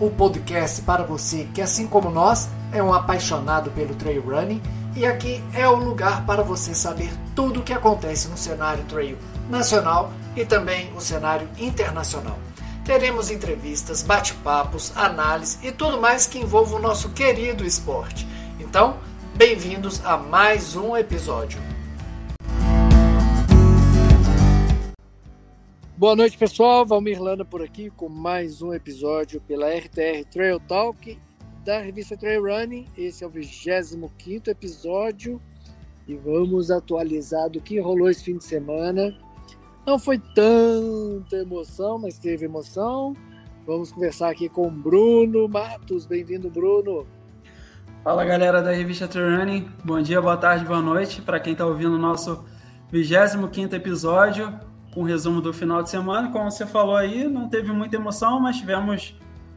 [0.00, 4.60] o podcast para você que, assim como nós, é um apaixonado pelo trail running
[4.96, 9.18] e aqui é o lugar para você saber tudo o que acontece no cenário trail
[9.48, 12.38] nacional e também o cenário internacional.
[12.84, 18.28] Teremos entrevistas, bate-papos, análise e tudo mais que envolva o nosso querido esporte.
[18.60, 18.98] Então,
[19.34, 21.73] bem-vindos a mais um episódio.
[26.04, 26.84] Boa noite, pessoal.
[26.84, 31.18] Valmir Lana por aqui com mais um episódio pela RTR Trail Talk
[31.64, 32.86] da revista Trail Running.
[32.94, 35.40] Esse é o 25 episódio
[36.06, 39.16] e vamos atualizar do que rolou esse fim de semana.
[39.86, 43.16] Não foi tanta emoção, mas teve emoção.
[43.66, 46.04] Vamos conversar aqui com Bruno Matos.
[46.04, 47.06] Bem-vindo, Bruno.
[48.02, 49.70] Fala, galera da revista Trail Running.
[49.82, 52.44] Bom dia, boa tarde, boa noite para quem está ouvindo o nosso
[52.90, 56.30] 25 episódio com um resumo do final de semana.
[56.30, 59.14] Como você falou aí, não teve muita emoção, mas tivemos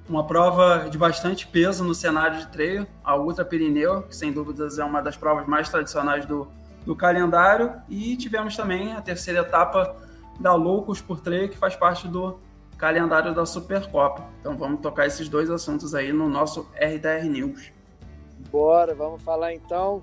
[0.10, 4.80] uma prova de bastante peso no cenário de treino, a Ultra Pirineu, que sem dúvidas
[4.80, 6.48] é uma das provas mais tradicionais do,
[6.86, 9.96] do calendário, e tivemos também a terceira etapa
[10.40, 12.40] da Loucos por Treino, que faz parte do
[12.78, 14.24] calendário da Supercopa.
[14.40, 17.72] Então vamos tocar esses dois assuntos aí no nosso RTR News.
[18.50, 20.02] Bora, vamos falar então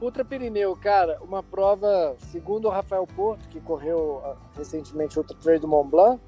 [0.00, 5.36] Ultra Pirineu, cara, uma prova, segundo o Rafael Porto, que correu ah, recentemente o Ultra
[5.38, 6.20] Trail do Mont Blanc,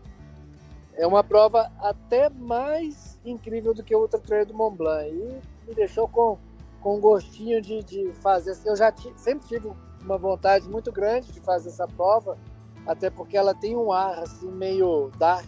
[0.95, 5.11] é uma prova até mais incrível do que o Ultra Trail do Mont Blanc.
[5.11, 6.39] E me deixou com,
[6.81, 8.57] com gostinho de, de fazer.
[8.65, 9.71] Eu já sempre tive
[10.03, 12.39] uma vontade muito grande de fazer essa prova,
[12.87, 15.47] até porque ela tem um ar assim meio dark.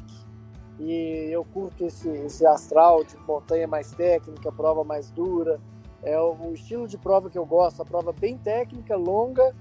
[0.79, 5.59] E eu curto esse, esse astral de montanha mais técnica, prova mais dura
[6.03, 9.55] é o estilo de prova que eu gosto, a prova bem técnica, longa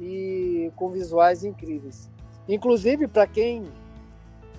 [0.00, 2.10] e com visuais incríveis.
[2.48, 3.64] Inclusive, para quem,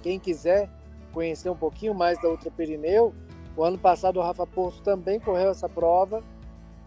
[0.02, 0.70] quem quiser
[1.14, 3.14] conhecer um pouquinho mais da Ultra Perineu,
[3.56, 6.24] o ano passado o Rafa Porto também correu essa prova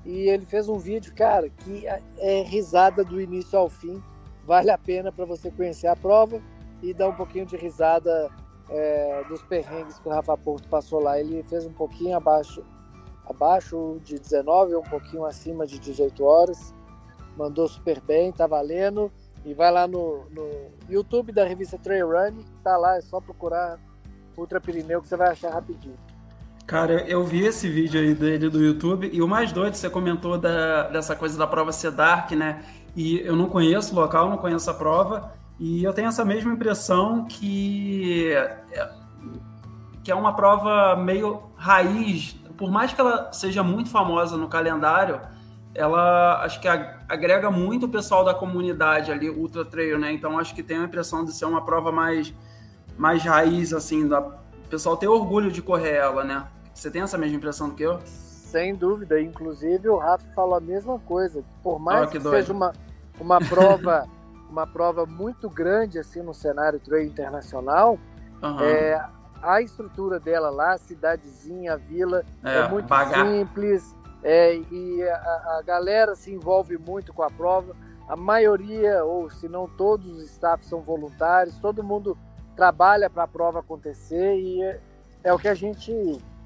[0.05, 4.03] e ele fez um vídeo, cara, que é, é risada do início ao fim.
[4.45, 6.41] Vale a pena para você conhecer a prova
[6.83, 8.29] e dar um pouquinho de risada
[8.69, 11.21] é, dos perrengues que o Rafa Porto passou lá.
[11.21, 12.65] Ele fez um pouquinho abaixo
[13.29, 16.75] abaixo de 19, um pouquinho acima de 18 horas.
[17.37, 19.11] Mandou super bem, tá valendo.
[19.45, 23.79] E vai lá no, no YouTube da revista Trail Run, tá lá, é só procurar
[24.37, 25.97] Ultra Pirineu que você vai achar rapidinho.
[26.65, 30.39] Cara, eu vi esse vídeo aí dele do YouTube e o mais doido, você comentou
[30.39, 32.63] da, dessa coisa da prova ser dark, né?
[32.95, 36.53] E eu não conheço o local, não conheço a prova, e eu tenho essa mesma
[36.53, 38.89] impressão que é,
[40.05, 45.21] que é uma prova meio raiz por mais que ela seja muito famosa no calendário,
[45.75, 50.13] ela acho que agrega muito o pessoal da comunidade ali, Ultra Trail, né?
[50.13, 52.33] Então acho que tem a impressão de ser uma prova mais,
[52.97, 56.47] mais raiz, assim, da o pessoal ter orgulho de correr ela, né?
[56.73, 57.99] Você tem essa mesma impressão do que eu?
[58.05, 61.43] Sem dúvida, inclusive o Rafa falou a mesma coisa.
[61.65, 62.73] Por mais oh, que, que seja uma,
[63.19, 64.07] uma prova
[64.49, 67.99] uma prova muito grande assim no cenário trail internacional,
[68.41, 68.61] uhum.
[68.61, 69.05] é,
[69.43, 73.27] a estrutura dela lá, a cidadezinha, a vila, é, é muito pagar.
[73.27, 77.75] simples é, e a, a, galera se envolve muito com a prova.
[78.09, 82.17] A maioria, ou se não todos os staffs são voluntários, todo mundo
[82.55, 84.81] trabalha para a prova acontecer e é,
[85.25, 85.93] é, o que a gente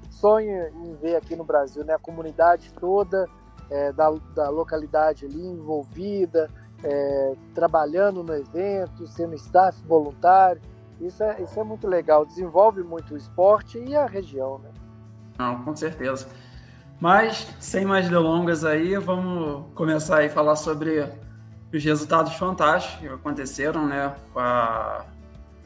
[0.09, 1.93] sonha em ver aqui no Brasil, né?
[1.93, 3.27] A comunidade toda
[3.69, 6.49] é, da, da localidade ali envolvida,
[6.83, 10.61] é, trabalhando no evento, sendo staff voluntário
[10.99, 14.69] isso é, isso é muito legal, desenvolve muito o esporte e a região, né?
[15.37, 16.27] Não, com certeza.
[16.99, 21.07] Mas, sem mais delongas aí, vamos começar a falar sobre
[21.71, 24.15] os resultados fantásticos que aconteceram, né?
[24.33, 25.05] Com a,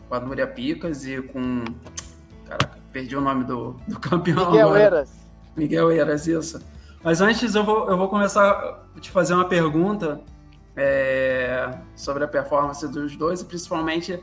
[0.09, 1.63] com a Núria Picas e com...
[2.45, 4.83] Caraca, perdi o nome do, do campeão Miguel agora.
[4.83, 5.13] Eras.
[5.55, 6.61] Miguel Eras, isso.
[7.01, 8.51] Mas antes eu vou, eu vou começar
[8.95, 10.21] a te fazer uma pergunta
[10.75, 14.21] é, sobre a performance dos dois e principalmente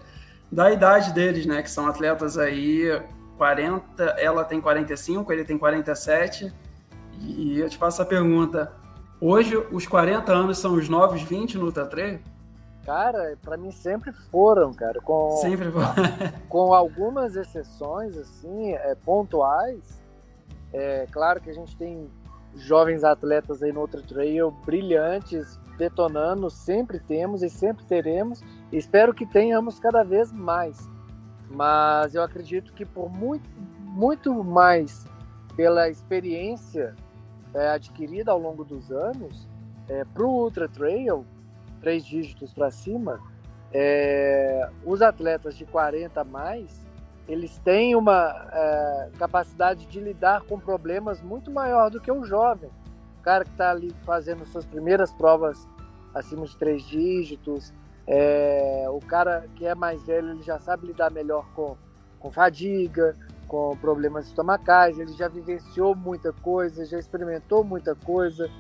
[0.50, 1.62] da idade deles, né?
[1.62, 3.00] Que são atletas aí
[3.36, 6.52] 40, ela tem 45, ele tem 47.
[7.20, 8.72] E eu te faço a pergunta:
[9.20, 12.20] hoje os 40 anos são os novos 20 no Ultra Trail?
[12.84, 15.00] Cara, para mim sempre foram, cara.
[15.00, 15.92] Com, sempre foram.
[16.48, 19.98] com algumas exceções, assim, é, pontuais.
[20.72, 22.10] É claro que a gente tem
[22.56, 28.42] jovens atletas aí no Ultra Trail brilhantes, detonando, sempre temos e sempre teremos.
[28.70, 30.76] Espero que tenhamos cada vez mais.
[31.48, 33.48] Mas eu acredito que por muito,
[33.80, 35.06] muito mais
[35.56, 36.94] pela experiência
[37.54, 39.48] é, adquirida ao longo dos anos,
[39.88, 41.25] é, para o Ultra Trail,
[41.81, 43.19] três dígitos para cima,
[43.72, 46.86] é, os atletas de 40 a mais,
[47.26, 52.70] eles têm uma é, capacidade de lidar com problemas muito maior do que o jovem.
[53.19, 55.67] O cara que está ali fazendo suas primeiras provas
[56.15, 57.73] acima de três dígitos,
[58.06, 61.76] é, o cara que é mais velho, ele já sabe lidar melhor com,
[62.19, 63.15] com fadiga,
[63.47, 68.50] com problemas estomacais, ele já vivenciou muita coisa, já experimentou muita coisa,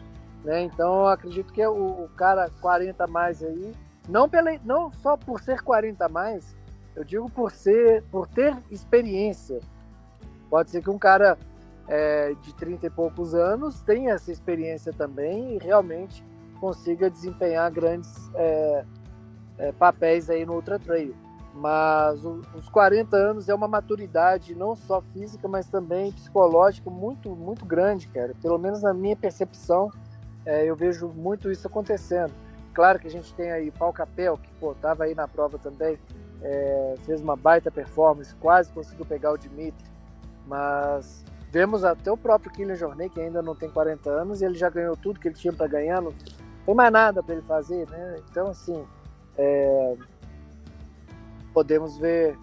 [0.44, 0.62] né?
[0.62, 3.72] Então, eu acredito que o, o cara 40 mais aí,
[4.08, 6.56] não, pela, não só por ser 40 mais,
[6.96, 9.60] eu digo por ser, por ter experiência.
[10.50, 11.38] Pode ser que um cara
[11.88, 16.22] é, de 30 e poucos anos tenha essa experiência também e realmente
[16.60, 18.84] consiga desempenhar grandes é,
[19.58, 21.14] é, papéis aí no Ultra Trail.
[21.54, 27.30] Mas o, os 40 anos é uma maturidade não só física, mas também psicológica muito,
[27.30, 28.34] muito grande, cara.
[28.40, 29.90] Pelo menos na minha percepção,
[30.44, 32.32] é, eu vejo muito isso acontecendo.
[32.74, 35.98] Claro que a gente tem aí Paul Capel, que pô, tava aí na prova também,
[36.42, 39.90] é, fez uma baita performance, quase conseguiu pegar o Dimitri,
[40.46, 44.54] mas vemos até o próprio Kylian Jornet, que ainda não tem 40 anos, e ele
[44.54, 46.12] já ganhou tudo que ele tinha para ganhar, não
[46.64, 48.16] tem mais nada para ele fazer, né?
[48.30, 48.84] Então, assim,
[49.36, 49.96] é,
[51.54, 52.36] podemos ver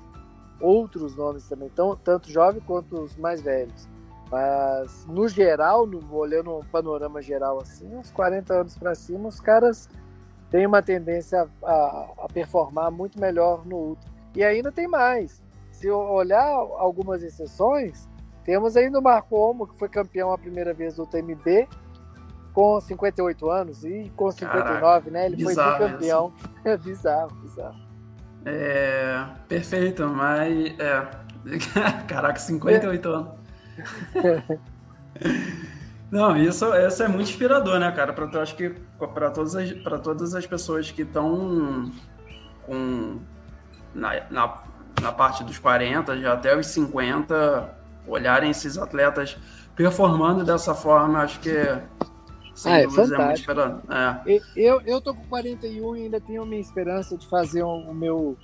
[0.60, 3.88] outros nomes também, tão, tanto jovens quanto os mais velhos.
[4.32, 9.40] Mas, no geral, no, olhando um panorama geral assim, uns 40 anos para cima, os
[9.40, 9.88] caras
[10.50, 14.10] tem uma tendência a, a, a, performar muito melhor no Ultra.
[14.36, 15.42] E ainda tem mais.
[15.72, 18.08] Se olhar algumas exceções,
[18.46, 21.68] temos ainda o Marco Olmo, que foi campeão a primeira vez do TMB,
[22.54, 25.26] com 58 anos, e com 59, Caraca, né?
[25.26, 26.34] Ele bizarro, foi campeão.
[26.64, 27.76] É bizarro, bizarro.
[28.46, 30.80] É, perfeito, mas.
[30.80, 31.08] É.
[32.08, 33.30] Caraca, 58 anos.
[36.12, 38.14] Não, isso, isso é muito inspirador, né, cara?
[38.14, 38.70] Pra, eu acho que
[39.14, 41.92] para todas, as, todas as pessoas que estão
[42.66, 43.20] com
[43.94, 44.64] na, na,
[45.02, 47.76] na, parte dos 40, já até os 50,
[48.08, 49.38] olharem esses atletas
[49.76, 51.52] performando dessa forma, acho que
[52.56, 53.52] sem ah, é, fantástico.
[53.52, 53.92] é muito.
[53.92, 54.42] É.
[54.56, 57.90] Eu, eu tô com 41 e ainda tenho a minha esperança de fazer o um,
[57.90, 58.38] um meu.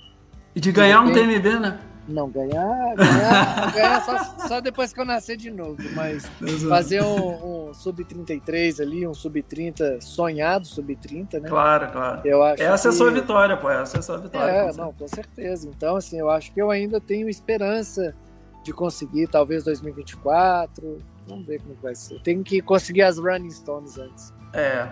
[0.54, 1.80] E de ganhar um TMB, né?
[2.06, 6.28] Não, ganhar, ganhar, ganhar só, só, depois que eu nascer de novo, mas
[6.68, 11.48] fazer um, um sub-33 ali, um sub-30 sonhado sub-30, né?
[11.48, 12.20] Claro, claro.
[12.24, 12.88] Eu acho Essa que...
[12.88, 14.50] é a sua vitória, pô, essa é a sua vitória.
[14.50, 15.68] É, com não, com certeza.
[15.68, 18.12] Então, assim, eu acho que eu ainda tenho esperança
[18.62, 22.20] de conseguir, talvez 2024, vamos ver como vai ser.
[22.22, 24.32] Tenho que conseguir as Running Stones antes.
[24.52, 24.88] É,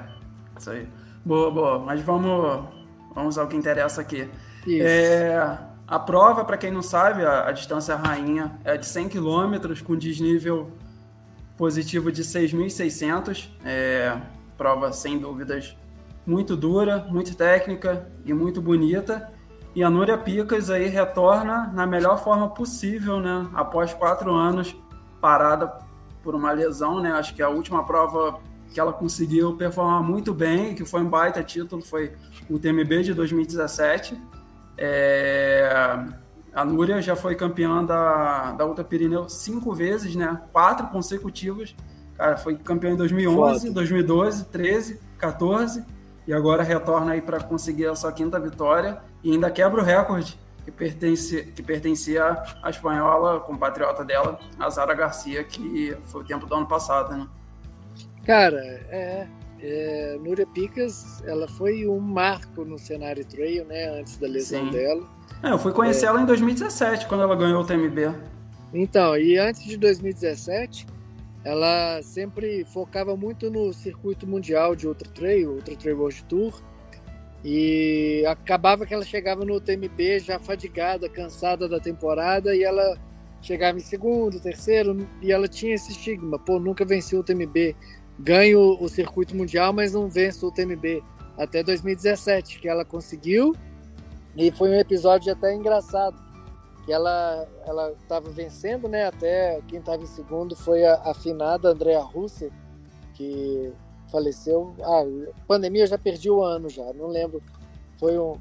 [0.59, 0.89] isso aí.
[1.25, 2.69] Boa, boa, mas vamos,
[3.15, 4.29] vamos ao que interessa aqui.
[4.67, 4.87] Isso.
[4.87, 5.71] É...
[5.91, 9.97] A prova, para quem não sabe, a, a, distância rainha é de 100 km com
[9.97, 10.71] desnível
[11.57, 13.49] positivo de 6.600.
[13.65, 14.17] É,
[14.57, 15.77] prova, sem dúvidas,
[16.25, 19.33] muito dura, muito técnica e muito bonita.
[19.75, 23.49] E a Núria Picas aí retorna na melhor forma possível, né?
[23.55, 24.77] Após quatro anos
[25.21, 25.73] parada
[26.23, 27.13] por uma lesão, né?
[27.13, 28.41] Acho que a última prova
[28.73, 32.13] que ela conseguiu performar muito bem, que foi um baita título, foi
[32.49, 34.21] o TMB de 2017
[34.83, 35.69] é,
[36.55, 40.41] a Núria já foi campeã da, da Ultra Pirineu cinco vezes, né?
[40.53, 41.77] Quatro consecutivas.
[42.17, 43.75] Cara, foi campeã em 2011, Foda.
[43.75, 45.85] 2012, 13, 14
[46.31, 50.39] e agora retorna aí para conseguir a sua quinta vitória e ainda quebra o recorde
[50.65, 56.47] que, pertence, que pertencia à espanhola, compatriota dela, a Zara Garcia, que foi o tempo
[56.47, 57.27] do ano passado, né?
[58.25, 59.27] Cara, é,
[59.61, 63.99] é, Núria Picas, ela foi um marco no cenário trail, né?
[63.99, 64.71] Antes da lesão Sim.
[64.71, 65.03] dela.
[65.43, 66.11] É, eu fui conhecer é.
[66.11, 68.15] ela em 2017, quando ela ganhou o TMB.
[68.73, 70.87] Então, e antes de 2017,
[71.45, 76.63] ela sempre focava muito no circuito mundial de Ultra Trail, Ultra Trail World Tour.
[77.43, 82.99] E acabava que ela chegava no TMB já fadigada, cansada da temporada, e ela
[83.41, 87.75] chegava em segundo, terceiro, e ela tinha esse estigma, pô, nunca venceu o TMB,
[88.19, 91.03] ganho o circuito mundial, mas não venço o TMB
[91.39, 93.57] até 2017, que ela conseguiu.
[94.37, 96.17] E foi um episódio até engraçado,
[96.85, 99.07] que ela ela estava vencendo, né?
[99.07, 102.51] Até quem estava em segundo foi a afinada Andrea Russer,
[103.15, 103.73] que
[104.11, 104.75] faleceu.
[104.83, 105.03] Ah,
[105.47, 107.43] pandemia eu já perdi o ano já, não lembro.
[107.99, 108.35] Foi um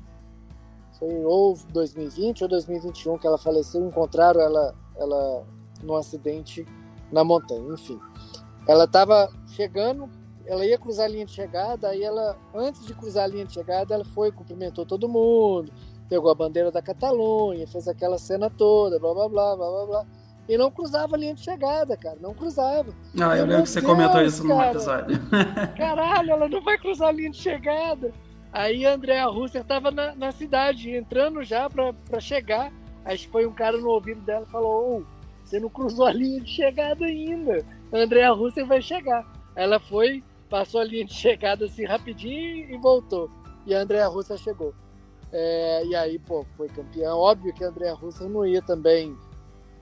[0.99, 5.45] foi ou 2020 ou 2021 que ela faleceu, encontraram ela ela
[5.81, 6.65] num acidente
[7.11, 7.99] na montanha, enfim.
[8.67, 10.09] Ela estava chegando,
[10.45, 13.53] ela ia cruzar a linha de chegada, aí ela, antes de cruzar a linha de
[13.53, 15.71] chegada, ela foi, cumprimentou todo mundo,
[16.09, 20.05] pegou a bandeira da Catalunha, fez aquela cena toda, blá blá blá blá blá blá.
[20.49, 22.91] E não cruzava a linha de chegada, cara, não cruzava.
[23.21, 25.19] Ah, eu lembro que você Deus, comentou isso no episódio.
[25.77, 28.11] Caralho, ela não vai cruzar a linha de chegada.
[28.51, 32.71] Aí a Andrea Russer estava na, na cidade, entrando já para chegar.
[33.07, 36.41] Que foi um cara no ouvido dela e falou: oh, você não cruzou a linha
[36.41, 37.63] de chegada ainda.
[37.91, 39.25] A Andrea Russell vai chegar.
[39.55, 43.29] Ela foi, passou a linha de chegada assim rapidinho e voltou.
[43.65, 44.73] E a Andrea Russell chegou.
[45.31, 47.17] É, e aí, pô, foi campeão.
[47.17, 49.15] Óbvio que a Andrea Russell não ia também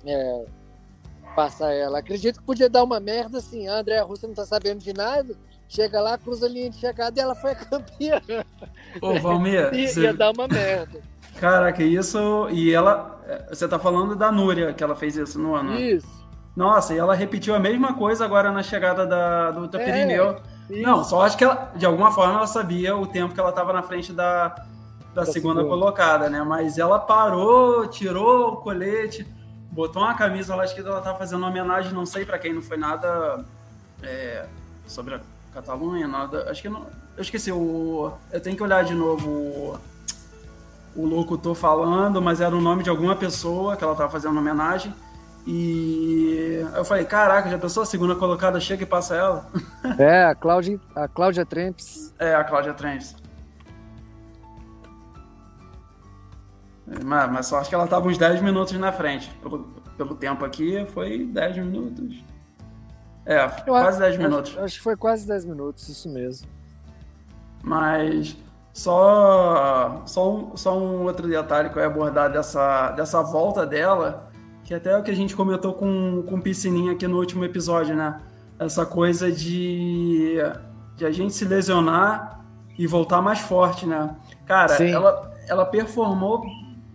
[0.06, 0.46] é,
[1.36, 2.00] passar ela.
[2.00, 3.68] Acredito que podia dar uma merda assim.
[3.68, 5.36] A Andrea Russell não tá sabendo de nada.
[5.70, 8.22] Chega lá, cruza a linha de chegada e ela foi a campeã.
[9.02, 10.02] Ô, Valmir, ia, você...
[10.02, 11.02] ia dar uma merda.
[11.40, 12.48] Caraca, isso.
[12.52, 13.22] E ela.
[13.50, 15.76] Você tá falando da Núria, que ela fez isso no ano.
[15.76, 16.08] Isso.
[16.56, 20.42] Nossa, e ela repetiu a mesma coisa agora na chegada da, do Ultra É,
[20.82, 23.72] não, só acho que ela, de alguma forma, ela sabia o tempo que ela estava
[23.72, 24.56] na frente da,
[25.18, 26.44] da, da segunda, colocada, né?
[26.44, 29.28] Mas ela parou, tirou o colete,
[29.72, 32.54] botou uma camisa lá, acho que ela estava fazendo uma homenagem, não sei para quem,
[32.54, 33.44] não foi nada
[34.04, 34.46] é,
[34.86, 35.22] sobre a
[35.54, 36.52] Catalunha, nada.
[36.52, 36.86] Acho que não.
[37.16, 39.80] Eu esqueci, o, eu tenho que olhar de novo o,
[40.96, 44.94] o locutor falando, mas era o nome de alguma pessoa que ela estava fazendo homenagem.
[45.48, 49.50] E eu falei, caraca, já pensou a segunda colocada chega e passa ela?
[49.98, 52.14] É, a Cláudia, a Cláudia Tremps.
[52.20, 53.16] É, a Cláudia Tremps.
[57.04, 59.30] Mas, mas só acho que ela estava uns 10 minutos na frente.
[59.42, 59.66] Pelo,
[59.98, 62.24] pelo tempo aqui, foi 10 minutos.
[63.26, 64.52] É, eu quase 10 minutos.
[64.52, 66.48] Acho, acho que foi quase 10 minutos, isso mesmo.
[67.62, 68.38] Mas
[68.74, 74.28] só, só, um, só um outro detalhe que eu ia abordar dessa, dessa volta dela
[74.68, 77.96] que até é o que a gente comentou com, com Piscininha aqui no último episódio,
[77.96, 78.20] né?
[78.60, 80.36] Essa coisa de,
[80.98, 82.46] de a gente se lesionar
[82.78, 84.14] e voltar mais forte, né?
[84.46, 86.44] Cara, ela, ela performou,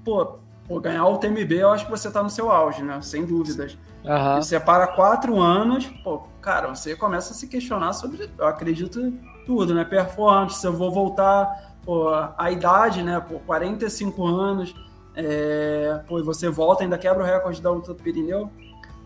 [0.04, 3.00] pô, por ganhar o TMB, eu acho que você tá no seu auge, né?
[3.02, 3.76] Sem dúvidas.
[4.04, 4.42] Uhum.
[4.42, 9.12] você para quatro anos, pô, cara, você começa a se questionar sobre, eu acredito,
[9.47, 9.85] tudo, né?
[9.85, 13.21] Performance, se eu vou voltar, pô, a idade, né?
[13.21, 14.75] Por 45 anos
[15.14, 18.50] é, pô, você volta, ainda quebra o recorde da Ultra do Pirineu.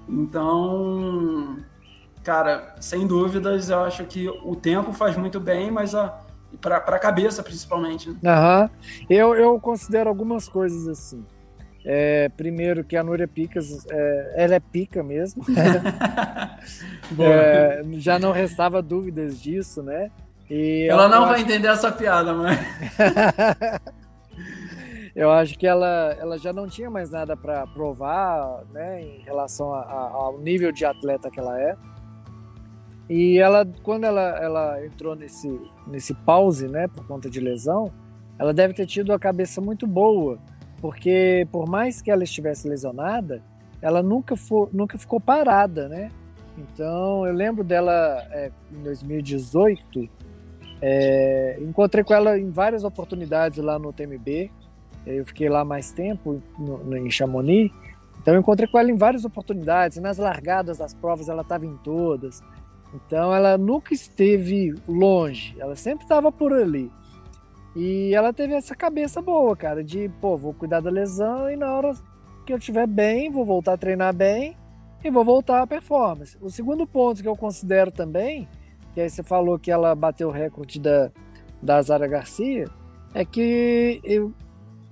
[0.08, 1.58] Então,
[2.22, 6.20] cara, sem dúvidas, eu acho que o tempo faz muito bem, mas a
[6.60, 8.10] para a cabeça principalmente.
[8.10, 8.16] Né?
[8.22, 8.70] Uhum.
[9.08, 11.24] Eu, eu considero algumas coisas assim.
[11.88, 15.44] É, primeiro que a Núria Picas, é, ela é pica mesmo.
[17.20, 20.10] é, já não restava dúvidas disso, né?
[20.50, 22.58] E ela não vai entender essa piada, mas.
[25.14, 29.72] eu acho que ela, ela já não tinha mais nada para provar né, em relação
[29.72, 31.76] a, a, ao nível de atleta que ela é.
[33.08, 35.48] E ela, quando ela, ela entrou nesse,
[35.86, 37.92] nesse pause, né, por conta de lesão,
[38.38, 40.38] ela deve ter tido a cabeça muito boa,
[40.80, 43.42] porque por mais que ela estivesse lesionada,
[43.80, 46.10] ela nunca, for, nunca ficou parada, né?
[46.58, 50.08] Então eu lembro dela é, em 2018,
[50.82, 54.50] é, encontrei com ela em várias oportunidades lá no TMB,
[55.06, 57.72] eu fiquei lá mais tempo no, no, em Chamonix,
[58.26, 59.98] então eu encontrei com ela em várias oportunidades.
[59.98, 62.42] Nas largadas das provas ela estava em todas.
[62.96, 66.90] Então ela nunca esteve longe, ela sempre estava por ali.
[67.74, 71.70] E ela teve essa cabeça boa, cara, de, pô, vou cuidar da lesão e na
[71.74, 71.92] hora
[72.46, 74.56] que eu estiver bem, vou voltar a treinar bem
[75.04, 76.38] e vou voltar à performance.
[76.40, 78.48] O segundo ponto que eu considero também,
[78.94, 81.10] que aí você falou que ela bateu o recorde da,
[81.62, 82.64] da Zara Garcia,
[83.12, 84.32] é que eu,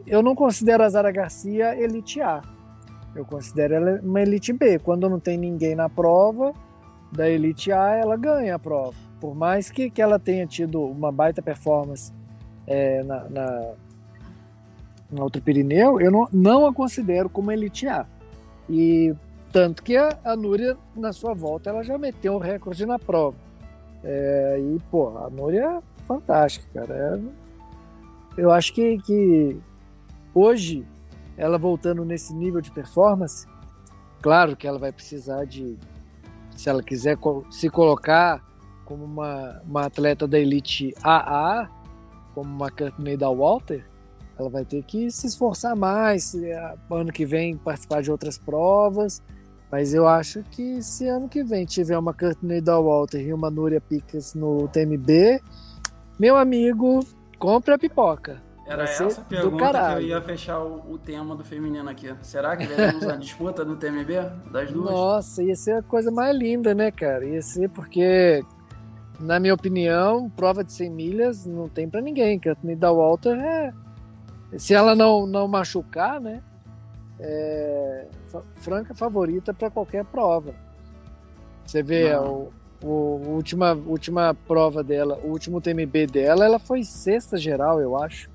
[0.06, 2.42] eu não considero a Zara Garcia elite A.
[3.16, 4.78] Eu considero ela uma elite B.
[4.78, 6.52] Quando não tem ninguém na prova
[7.14, 8.94] da elite A, ela ganha a prova.
[9.20, 12.12] Por mais que, que ela tenha tido uma baita performance
[12.66, 13.72] é, na, na,
[15.10, 18.06] na Outro Pirineu, eu não, não a considero como elite A.
[18.68, 19.14] E
[19.52, 23.36] tanto que a, a Núria, na sua volta, ela já meteu um recorde na prova.
[24.02, 27.22] É, e, pô, a Núria é fantástica, cara.
[28.36, 29.56] É, eu acho que, que
[30.34, 30.84] Hoje,
[31.36, 33.46] ela voltando nesse nível de performance,
[34.20, 35.78] claro que ela vai precisar de,
[36.56, 37.18] se ela quiser
[37.50, 38.42] se colocar
[38.84, 41.68] como uma, uma atleta da elite AA,
[42.34, 43.84] como uma Courtney da Walter,
[44.38, 46.34] ela vai ter que se esforçar mais,
[46.90, 49.22] ano que vem participar de outras provas,
[49.70, 53.50] mas eu acho que se ano que vem tiver uma Courtney da Walter e uma
[53.50, 55.40] Núria Picas no TMB,
[56.18, 57.00] meu amigo,
[57.38, 58.42] compre a pipoca.
[58.66, 62.14] Era essa a pergunta que eu ia fechar o, o, tema do feminino aqui.
[62.22, 64.90] Será que veremos a disputa do TMB das duas?
[64.90, 67.26] Nossa, ia ser a coisa mais linda, né, cara?
[67.26, 68.42] Ia ser porque,
[69.20, 72.40] na minha opinião, prova de 100 milhas não tem para ninguém.
[72.46, 73.72] A da Walter é.
[74.58, 76.42] Se ela não, não machucar, né?
[77.20, 78.06] É
[78.56, 80.54] franca favorita para qualquer prova.
[81.64, 82.52] Você vê a, o,
[82.82, 82.88] o,
[83.34, 88.30] última, última prova dela, o último TMB dela, ela foi sexta geral, eu acho.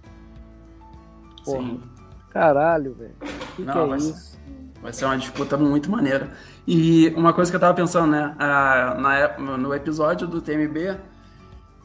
[1.52, 1.64] Porra.
[1.64, 1.82] Sim.
[2.30, 3.16] Caralho, velho.
[3.56, 4.14] Que Não, que é vai, isso?
[4.14, 4.40] Ser,
[4.82, 6.30] vai ser uma disputa muito maneira.
[6.68, 8.36] E uma coisa que eu tava pensando, né?
[8.38, 10.98] A, na, no episódio do TMB,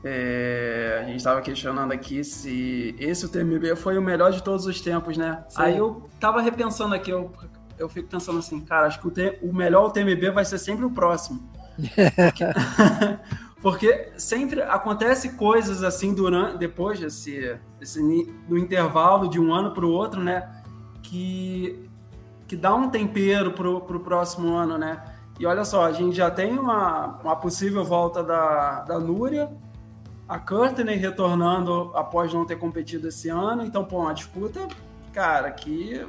[0.04, 4.66] é, a gente estava questionando aqui se esse o TMB foi o melhor de todos
[4.66, 5.42] os tempos, né?
[5.48, 5.62] Sim.
[5.62, 7.32] Aí eu tava repensando aqui, eu,
[7.78, 10.84] eu fico pensando assim, cara, acho que o, T, o melhor TMB vai ser sempre
[10.84, 11.48] o próximo.
[13.64, 17.98] Porque, sempre acontece coisas assim durante, depois desse, desse
[18.46, 20.62] do intervalo de um ano para o outro, né?
[21.02, 21.88] Que,
[22.46, 25.02] que dá um tempero pro, pro próximo ano, né?
[25.40, 29.50] E olha só, a gente já tem uma, uma possível volta da, da Núria,
[30.28, 33.64] a Courtney retornando após não ter competido esse ano.
[33.64, 34.60] Então, pô, uma disputa,
[35.10, 36.06] cara, que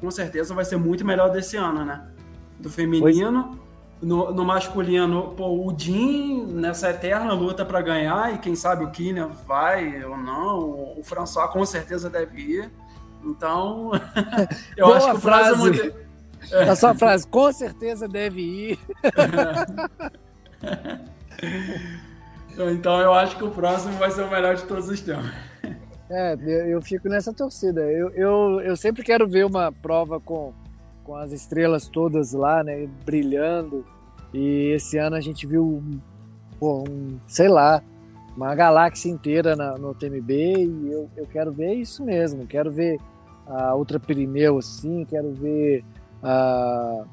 [0.00, 2.08] com certeza vai ser muito melhor desse ano, né?
[2.58, 3.61] Do feminino.
[4.02, 8.90] No, no, masculino, pô, o Jim nessa eterna luta para ganhar, e quem sabe o
[8.90, 10.58] Kylian vai ou não,
[10.98, 12.70] o François com certeza deve ir.
[13.24, 13.92] Então,
[14.76, 15.58] eu Boa acho que o frase.
[15.58, 16.02] Muito...
[16.68, 18.78] A sua frase, com certeza deve ir.
[22.70, 25.30] Então eu acho que o próximo vai ser o melhor de todos os tempos.
[26.10, 26.36] É,
[26.68, 27.80] eu, fico nessa torcida.
[27.80, 30.52] Eu, eu, eu sempre quero ver uma prova com,
[31.04, 33.84] com as estrelas todas lá, né, brilhando.
[34.32, 35.82] E esse ano a gente viu,
[36.58, 37.82] pô, um, sei lá,
[38.36, 42.46] uma galáxia inteira na, no TMB e eu, eu quero ver isso mesmo.
[42.46, 42.98] Quero ver
[43.46, 45.84] a Ultra Pirineu assim, quero ver
[46.22, 47.04] a,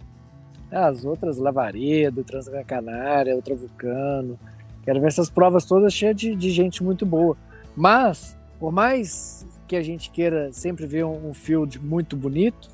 [0.71, 4.39] as outras Lavaredo, Transgran Canária, Ultra Vulcano.
[4.83, 7.35] Quero ver essas provas todas cheias de, de gente muito boa.
[7.75, 12.69] Mas, por mais que a gente queira sempre ver um, um field muito bonito,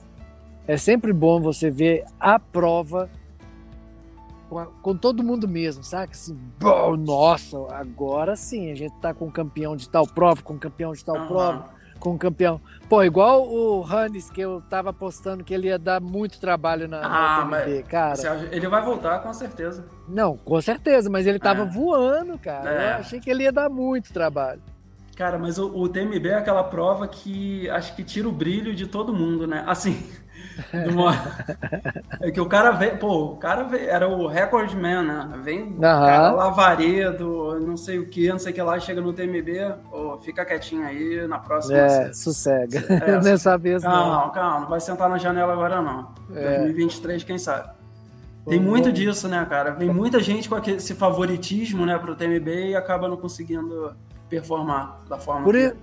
[0.68, 3.10] é sempre bom você ver a prova
[4.50, 6.12] com, a, com todo mundo mesmo, sabe?
[6.12, 10.94] Assim, bom, nossa, agora sim, a gente tá com campeão de tal prova, com campeão
[10.94, 11.28] de tal uhum.
[11.28, 12.62] prova com campeão.
[12.88, 17.00] Pô, igual o Hannes, que eu tava apostando que ele ia dar muito trabalho na,
[17.00, 18.48] ah, na TMB, cara.
[18.52, 19.86] Ele vai voltar, com certeza.
[20.08, 21.66] Não, com certeza, mas ele tava é.
[21.66, 22.70] voando, cara.
[22.70, 22.92] É.
[22.92, 24.62] Eu achei que ele ia dar muito trabalho.
[25.16, 28.86] Cara, mas o, o TMB é aquela prova que acho que tira o brilho de
[28.86, 29.64] todo mundo, né?
[29.66, 30.06] Assim.
[32.22, 35.30] É que o cara vem, pô, o cara vem, era o recordman, né?
[35.44, 35.80] Vem uhum.
[35.80, 40.18] cara lavaredo, não sei o que, não sei o que lá, chega no TMB, pô,
[40.20, 41.78] fica quietinho aí, na próxima.
[41.78, 42.14] É, você...
[42.14, 42.84] sossega.
[42.90, 44.32] É, Nessa vez calma, não.
[44.32, 46.14] Calma, não vai sentar na janela agora não.
[46.34, 46.60] É.
[46.60, 47.70] 2023, quem sabe.
[48.48, 49.72] Tem muito disso, né, cara?
[49.72, 53.96] Vem muita gente com esse favoritismo, né, pro TMB e acaba não conseguindo
[54.30, 55.74] performar da forma por que...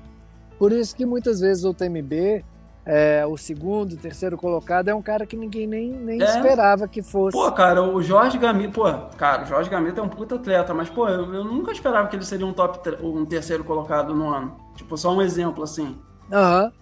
[0.59, 2.45] Por isso que muitas vezes o TMB
[2.85, 6.25] é, o segundo, terceiro colocado é um cara que ninguém nem, nem é.
[6.25, 7.37] esperava que fosse.
[7.37, 10.91] Pô, cara, o Jorge Gamito, pô, cara, o Jorge Gamito é um puta atleta, mas,
[10.91, 14.57] pô, eu, eu nunca esperava que ele seria um top, um terceiro colocado no ano.
[14.75, 15.97] Tipo, só um exemplo, assim.
[16.31, 16.65] Aham.
[16.65, 16.73] Uhum.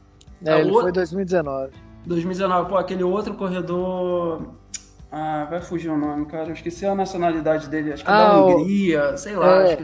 [0.48, 0.84] É, ele outro...
[0.84, 1.72] foi 2019.
[2.06, 4.54] 2019, pô, aquele outro corredor.
[5.12, 6.48] Ah, vai fugir o nome, cara.
[6.48, 7.92] Eu esqueci a nacionalidade dele.
[7.92, 9.18] Acho que é ah, da Hungria, o...
[9.18, 9.64] sei lá.
[9.64, 9.82] É,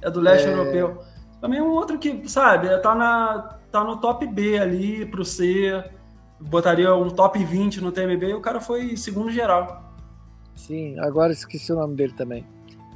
[0.00, 0.52] é do leste é...
[0.52, 0.98] europeu.
[1.40, 5.82] Também é um outro que, sabe, tá na tá no top B ali pro C,
[6.40, 9.92] botaria um top 20 no TMB e o cara foi segundo geral.
[10.54, 12.46] Sim, agora esqueci o nome dele também.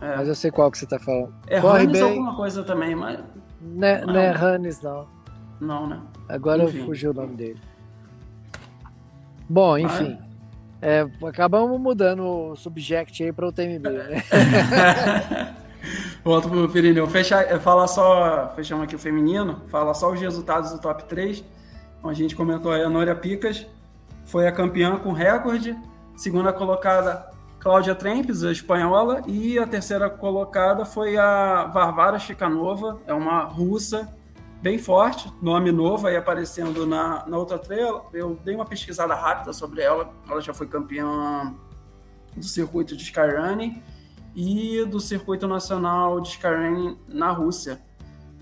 [0.00, 0.16] É.
[0.16, 1.34] Mas eu sei qual que você tá falando.
[1.46, 2.02] É Corre Hannes bem.
[2.02, 3.18] alguma coisa também, mas.
[3.60, 5.06] Né, não, não é Hannes, não.
[5.58, 6.00] Não, né?
[6.28, 6.78] Agora enfim.
[6.78, 7.60] eu fugi o nome dele.
[9.48, 10.18] Bom, enfim.
[10.82, 14.22] É, acabamos mudando o subject aí para o TMB, né?
[16.24, 17.06] Volto pro Pirineu.
[17.06, 21.44] Fechar, é, falar só, fechamos aqui o feminino, falar só os resultados do top 3.
[22.00, 23.66] Como a gente comentou a Nória Picas
[24.26, 25.76] foi a campeã com recorde.
[26.16, 29.22] Segunda colocada, Cláudia Trempes, a espanhola.
[29.26, 34.12] E a terceira colocada foi a Varvara Chikanova, é uma russa
[34.60, 38.04] bem forte, nome novo aí aparecendo na, na outra trela.
[38.12, 40.12] Eu dei uma pesquisada rápida sobre ela.
[40.28, 41.54] Ela já foi campeã
[42.36, 43.82] do circuito de Skyrunning
[44.36, 47.80] e do Circuito Nacional de Skyrunning na Rússia.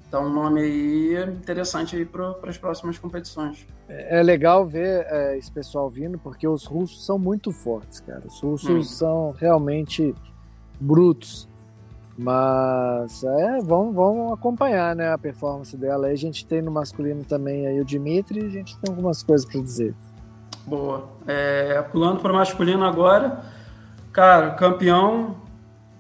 [0.09, 3.65] Então, um nome aí interessante aí para as próximas competições.
[3.89, 8.23] É, é legal ver é, esse pessoal vindo, porque os russos são muito fortes, cara.
[8.27, 8.83] Os russos hum.
[8.83, 10.13] são realmente
[10.81, 11.49] brutos.
[12.17, 16.07] Mas é, vamos, vamos acompanhar né, a performance dela.
[16.07, 19.23] Aí a gente tem no masculino também aí o Dimitri e a gente tem algumas
[19.23, 19.95] coisas para dizer.
[20.67, 21.09] Boa.
[21.27, 23.43] É, pulando para o masculino agora,
[24.13, 25.44] cara, campeão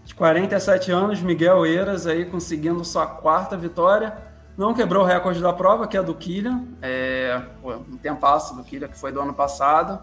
[0.04, 4.16] de 47 anos, Miguel Eiras aí conseguindo sua quarta vitória.
[4.56, 8.88] Não quebrou o recorde da prova, que é do Killian, é, um tempasso do Killian,
[8.88, 10.00] que foi do ano passado,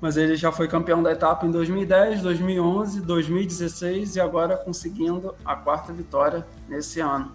[0.00, 5.54] mas ele já foi campeão da etapa em 2010, 2011, 2016 e agora conseguindo a
[5.54, 7.30] quarta vitória nesse ano.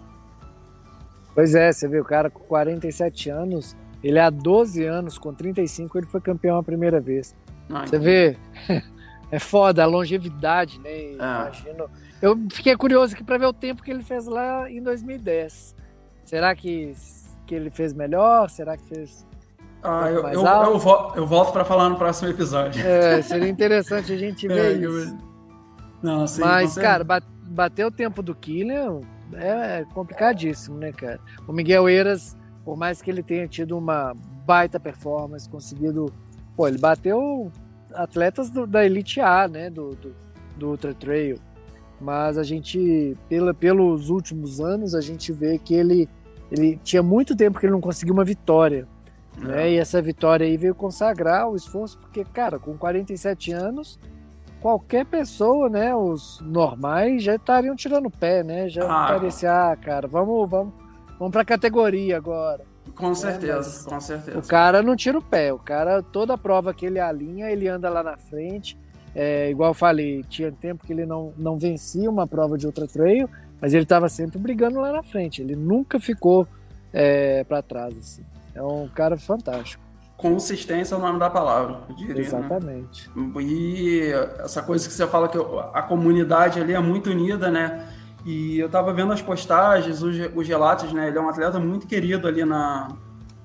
[1.34, 5.98] Pois é, você vê, o cara com 47 anos, Ele há 12 anos, com 35,
[5.98, 7.34] ele foi campeão a primeira vez.
[7.68, 8.36] Ai, Você vê,
[9.30, 10.90] é foda a longevidade, né?
[10.90, 11.12] É.
[11.12, 11.90] Imagino.
[12.20, 15.74] Eu fiquei curioso aqui para ver o tempo que ele fez lá em 2010.
[16.24, 16.92] Será que,
[17.46, 18.48] que ele fez melhor?
[18.50, 19.26] Será que fez
[19.82, 22.84] ah, eu, eu, eu, eu, volto para falar no próximo episódio.
[22.84, 25.16] É, seria interessante a gente ver é, isso.
[26.02, 27.04] Não, sim, Mas, cara,
[27.44, 29.00] bater o tempo do Killian
[29.34, 31.20] é complicadíssimo, né, cara?
[31.46, 34.12] O Miguel Eiras, por mais que ele tenha tido uma
[34.44, 36.12] baita performance, conseguido.
[36.56, 37.52] Pô, ele bateu
[37.94, 40.14] atletas do, da Elite A, né, do, do,
[40.56, 41.38] do Ultra Trail.
[42.00, 46.08] Mas a gente, pela, pelos últimos anos, a gente vê que ele,
[46.50, 48.86] ele tinha muito tempo que ele não conseguiu uma vitória.
[49.38, 49.72] Né?
[49.72, 53.98] E essa vitória aí veio consagrar o esforço, porque, cara, com 47 anos,
[54.60, 58.68] qualquer pessoa, né, os normais já estariam tirando o pé, né?
[58.68, 60.72] Já ah, parecia, ah, cara, vamos, vamos,
[61.18, 62.64] vamos pra categoria agora.
[62.94, 63.14] Com né?
[63.14, 64.38] certeza, com certeza.
[64.38, 67.90] O cara não tira o pé, o cara, toda prova que ele alinha, ele anda
[67.90, 68.78] lá na frente.
[69.18, 72.86] É, igual eu falei, tinha tempo que ele não, não vencia uma prova de outra
[72.86, 73.26] trail,
[73.58, 75.40] mas ele estava sempre brigando lá na frente.
[75.40, 76.46] Ele nunca ficou
[76.92, 77.96] é, para trás.
[77.96, 78.22] Assim.
[78.54, 79.82] É um cara fantástico.
[80.18, 82.14] Consistência é o nome da palavra, eu diria.
[82.14, 82.20] Né?
[82.20, 83.10] Exatamente.
[83.16, 83.42] Né?
[83.42, 85.38] E essa coisa que você fala que
[85.72, 87.86] a comunidade ali é muito unida, né?
[88.22, 91.08] E eu tava vendo as postagens, os, os relatos, né?
[91.08, 92.88] Ele é um atleta muito querido ali na,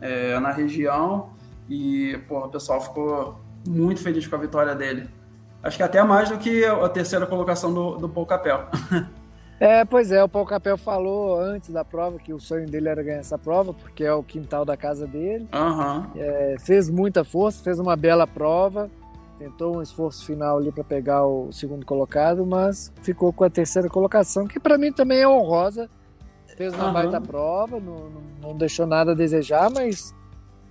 [0.02, 1.30] é, na região.
[1.70, 5.21] E, pô, o pessoal ficou muito feliz com a vitória dele.
[5.64, 8.66] Acho que até mais do que a terceira colocação do, do Paul Capel.
[9.62, 13.04] É, pois é, o Paul Capel falou antes da prova que o sonho dele era
[13.04, 15.48] ganhar essa prova, porque é o quintal da casa dele.
[15.54, 16.04] Uhum.
[16.16, 18.90] É, fez muita força, fez uma bela prova,
[19.38, 23.88] tentou um esforço final ali para pegar o segundo colocado, mas ficou com a terceira
[23.88, 25.88] colocação, que para mim também é honrosa.
[26.58, 26.94] Fez uma uhum.
[26.94, 28.10] baita prova, não,
[28.42, 30.12] não deixou nada a desejar, mas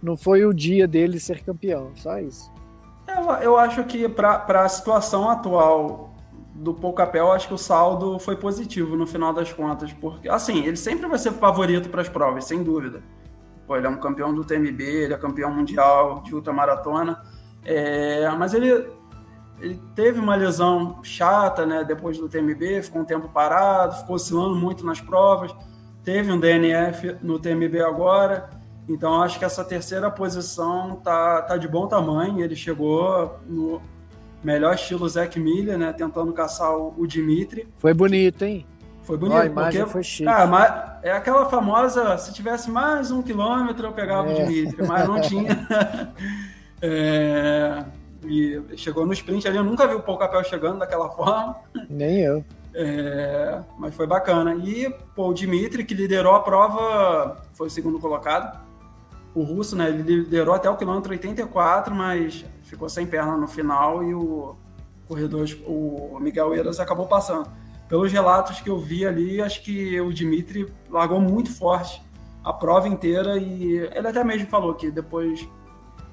[0.03, 2.51] não foi o dia dele ser campeão, só isso.
[3.17, 6.11] Eu, eu acho que para a situação atual
[6.61, 10.77] do Poucapel, acho que o saldo foi positivo no final das contas, porque, assim, ele
[10.77, 13.03] sempre vai ser favorito para as provas, sem dúvida.
[13.67, 17.23] Pô, ele é um campeão do TMB, ele é campeão mundial de ultramaratona,
[17.65, 18.87] é, mas ele,
[19.59, 24.55] ele teve uma lesão chata, né, depois do TMB, ficou um tempo parado, ficou oscilando
[24.55, 25.55] muito nas provas,
[26.05, 28.51] teve um DNF no TMB agora,
[28.93, 33.81] então acho que essa terceira posição tá, tá de bom tamanho, ele chegou no,
[34.43, 35.93] melhor estilo Zac Miller, né?
[35.93, 37.69] Tentando caçar o, o Dimitri.
[37.77, 38.67] Foi bonito, hein?
[39.03, 39.39] Foi bonito.
[39.39, 40.25] Oh, a imagem porque, foi chique.
[40.25, 44.33] Cara, é aquela famosa, se tivesse mais um quilômetro, eu pegava é.
[44.33, 45.67] o Dimitri, mas não tinha.
[46.81, 47.85] é,
[48.25, 51.57] e chegou no sprint ali, eu nunca vi o Paul Capel chegando daquela forma.
[51.89, 52.45] Nem eu.
[52.73, 54.55] É, mas foi bacana.
[54.55, 58.70] E pô, o Dimitri, que liderou a prova, foi o segundo colocado.
[59.35, 64.03] O russo, né, ele liderou até o quilômetro 84, mas ficou sem perna no final
[64.03, 64.57] e o
[65.07, 67.49] corredor, o Miguel Eiras acabou passando.
[67.89, 72.03] Pelos relatos que eu vi ali, acho que o Dimitri largou muito forte
[72.45, 75.49] a prova inteira e ele até mesmo falou que depois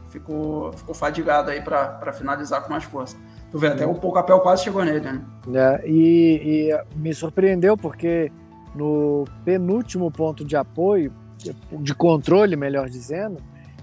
[0.09, 3.15] ficou, ficou fadigado aí para finalizar com mais força.
[3.51, 5.21] Tu vê, até o Pocapel quase chegou nele, né?
[5.53, 8.31] É, e, e me surpreendeu porque
[8.75, 11.13] no penúltimo ponto de apoio,
[11.79, 13.37] de controle, melhor dizendo,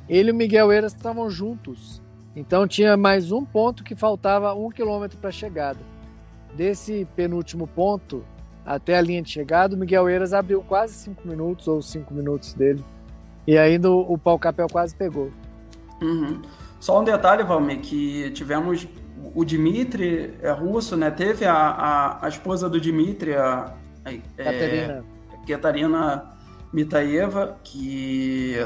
[0.08, 2.02] ele e o Miguel Eiras estavam juntos.
[2.36, 5.78] Então tinha mais um ponto que faltava um quilômetro para a chegada.
[6.54, 8.24] Desse penúltimo ponto
[8.64, 12.54] até a linha de chegada, o Miguel Eiras abriu quase cinco minutos ou cinco minutos
[12.54, 12.84] dele.
[13.46, 15.30] E ainda o, o Pau Capel quase pegou.
[16.00, 16.40] Uhum.
[16.80, 18.86] Só um detalhe, Valmir, que tivemos
[19.34, 21.10] o Dimitri, é russo, né?
[21.10, 25.04] Teve a, a, a esposa do Dimitri, a, a Catarina.
[25.32, 26.33] É, Catarina
[26.74, 28.56] Mitaeva, que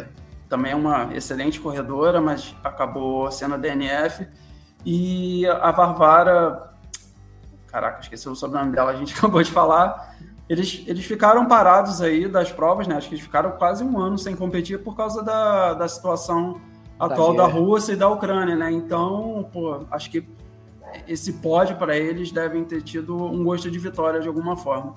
[0.49, 4.27] também é uma excelente corredora, mas acabou sendo a DNF.
[4.85, 6.73] E a Varvara,
[7.67, 10.17] caraca, esqueci o sobrenome dela, a gente acabou de falar.
[10.49, 12.97] Eles, eles ficaram parados aí das provas, né?
[12.97, 16.59] Acho que eles ficaram quase um ano sem competir por causa da, da situação
[16.99, 18.73] atual da, da Rússia e da Ucrânia, né?
[18.73, 20.27] Então, pô, acho que
[21.07, 24.97] esse pódio para eles devem ter tido um gosto de vitória de alguma forma.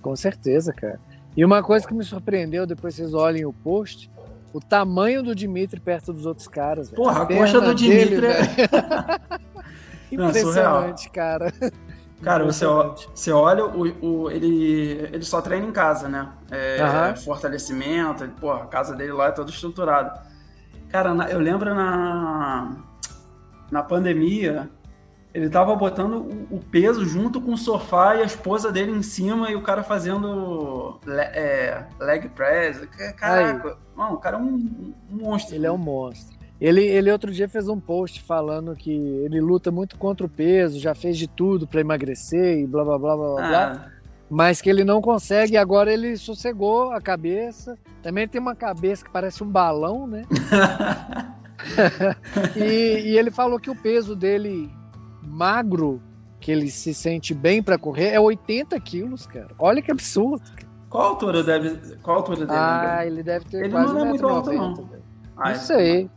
[0.00, 1.00] Com certeza, cara.
[1.36, 4.10] E uma coisa que me surpreendeu, depois vocês olhem o post,
[4.52, 6.88] o tamanho do Dimitri perto dos outros caras.
[6.88, 7.02] Véio.
[7.02, 8.26] Porra, a, a coxa do Dimitri.
[8.26, 9.44] É
[10.12, 11.52] Impressionante, cara.
[12.22, 12.64] Cara, você,
[13.14, 16.28] você olha, o, o, ele, ele só treina em casa, né?
[16.50, 17.16] É, uhum.
[17.16, 20.22] Fortalecimento, porra, a casa dele lá é toda estruturada.
[20.88, 22.76] Cara, eu lembro na,
[23.70, 24.70] na pandemia,
[25.34, 29.50] ele tava botando o, peso junto com o sofá e a esposa dele em cima
[29.50, 32.80] e o cara fazendo le, é, leg press.
[33.16, 35.56] Caraca, não, o cara é um, um, monstro.
[35.56, 36.38] Ele é um monstro.
[36.60, 40.78] Ele, ele outro dia fez um post falando que ele luta muito contra o peso,
[40.78, 43.48] já fez de tudo para emagrecer e blá blá blá blá ah.
[43.48, 43.90] blá.
[44.30, 47.76] Mas que ele não consegue, agora ele sossegou a cabeça.
[48.02, 50.22] Também tem uma cabeça que parece um balão, né?
[52.56, 54.70] e, e ele falou que o peso dele
[55.34, 56.00] magro,
[56.40, 59.48] que ele se sente bem para correr, é 80 quilos, cara.
[59.58, 60.42] Olha que absurdo.
[60.88, 61.96] Qual altura deve.
[61.96, 62.50] Qual altura dele?
[62.52, 64.90] Ah, ele deve ter ele quase não é muito alto, não.
[65.36, 66.08] Ah, não sei.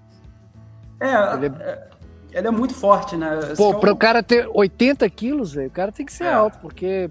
[0.99, 1.89] É, ele é,
[2.31, 3.29] ele é muito forte, né?
[3.55, 6.33] Pô, para o cara ter 80 quilos, velho, o cara tem que ser é.
[6.33, 7.09] alto, porque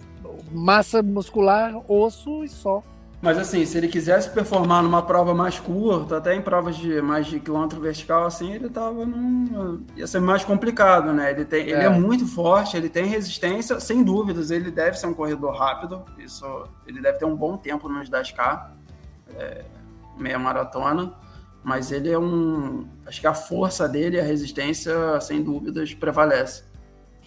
[0.53, 2.83] massa muscular, osso e só.
[3.27, 7.27] Mas assim, se ele quisesse performar numa prova mais curta, até em provas de mais
[7.27, 9.85] de quilômetro vertical, assim, ele tava num.
[9.97, 11.33] ia ser mais complicado, né?
[11.33, 11.71] Ele, tem, é.
[11.71, 16.05] ele é muito forte, ele tem resistência, sem dúvidas, ele deve ser um corredor rápido.
[16.17, 16.47] Isso,
[16.87, 18.69] ele deve ter um bom tempo nos 10K,
[19.37, 19.65] é,
[20.17, 21.13] meia maratona.
[21.65, 22.87] Mas ele é um.
[23.05, 26.63] Acho que a força dele, a resistência, sem dúvidas, prevalece.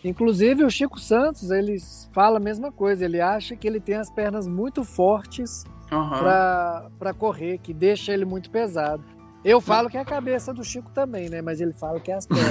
[0.01, 1.75] Inclusive o Chico Santos, ele
[2.13, 3.03] fala a mesma coisa.
[3.03, 6.89] Ele acha que ele tem as pernas muito fortes uhum.
[6.97, 9.03] para correr, que deixa ele muito pesado.
[9.43, 11.41] Eu falo que é a cabeça do Chico também, né?
[11.41, 12.45] Mas ele fala que é as pernas.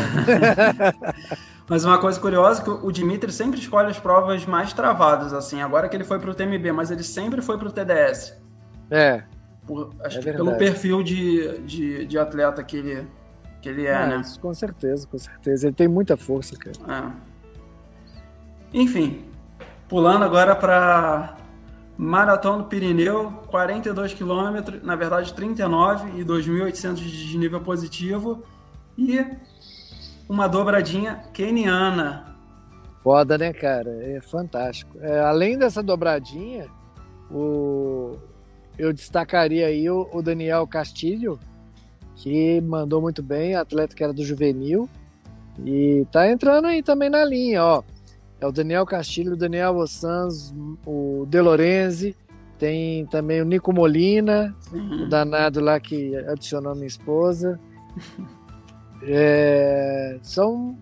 [1.68, 5.60] mas uma coisa curiosa é que o Dimitri sempre escolhe as provas mais travadas, assim.
[5.60, 8.40] Agora que ele foi para o TMB, mas ele sempre foi para o TDS.
[8.90, 9.22] É.
[9.66, 13.06] Por, acho é que pelo perfil de, de, de, atleta que ele,
[13.60, 14.22] que ele é, é né?
[14.40, 15.66] com certeza, com certeza.
[15.66, 17.12] Ele tem muita força, cara.
[17.12, 17.28] É.
[18.72, 19.26] Enfim,
[19.86, 21.36] pulando agora para
[21.98, 28.44] Maratona do Pirineu, 42 quilômetros, na verdade 39 e 2.800 de nível positivo.
[28.96, 29.24] E
[30.28, 32.36] uma dobradinha keniana.
[33.02, 33.90] Foda, né, cara?
[34.00, 34.96] É fantástico.
[35.00, 36.66] É, além dessa dobradinha,
[37.32, 38.16] o...
[38.78, 41.36] eu destacaria aí o, o Daniel Castilho,
[42.14, 44.88] que mandou muito bem, atleta que era do juvenil.
[45.64, 47.82] E tá entrando aí também na linha, ó.
[48.40, 50.54] É o Daniel Castilho, o Daniel Ossans,
[50.86, 52.16] o De Lorenzi,
[52.58, 55.04] tem também o Nico Molina, uhum.
[55.04, 57.58] o danado lá que adicionou minha esposa.
[59.00, 60.76] É, são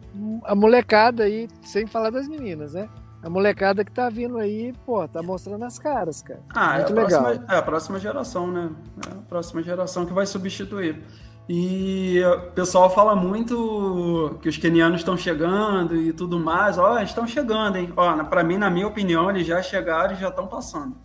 [0.44, 2.88] a molecada aí, sem falar das meninas, né?
[3.22, 6.40] A molecada que tá vindo aí, pô, tá mostrando as caras, cara.
[6.54, 7.22] Ah, Muito é a, legal.
[7.22, 8.70] Próxima, é a próxima geração, né?
[9.06, 11.02] É a próxima geração que vai substituir.
[11.48, 16.76] E o pessoal fala muito que os quenianos estão chegando e tudo mais.
[16.76, 17.92] Ó, estão chegando, hein?
[17.96, 20.96] Ó, para mim, na minha opinião, eles já chegaram e já estão passando.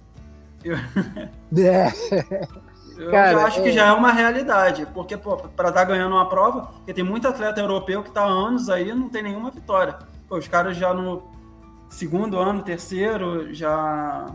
[0.63, 0.75] Eu,
[1.57, 1.93] é.
[2.97, 3.63] eu Cara, já acho é...
[3.63, 7.27] que já é uma realidade, porque para estar tá ganhando uma prova, porque tem muito
[7.27, 9.99] atleta europeu que está há anos aí e não tem nenhuma vitória.
[10.27, 11.21] Pô, os caras já no
[11.87, 14.25] segundo ano, terceiro, já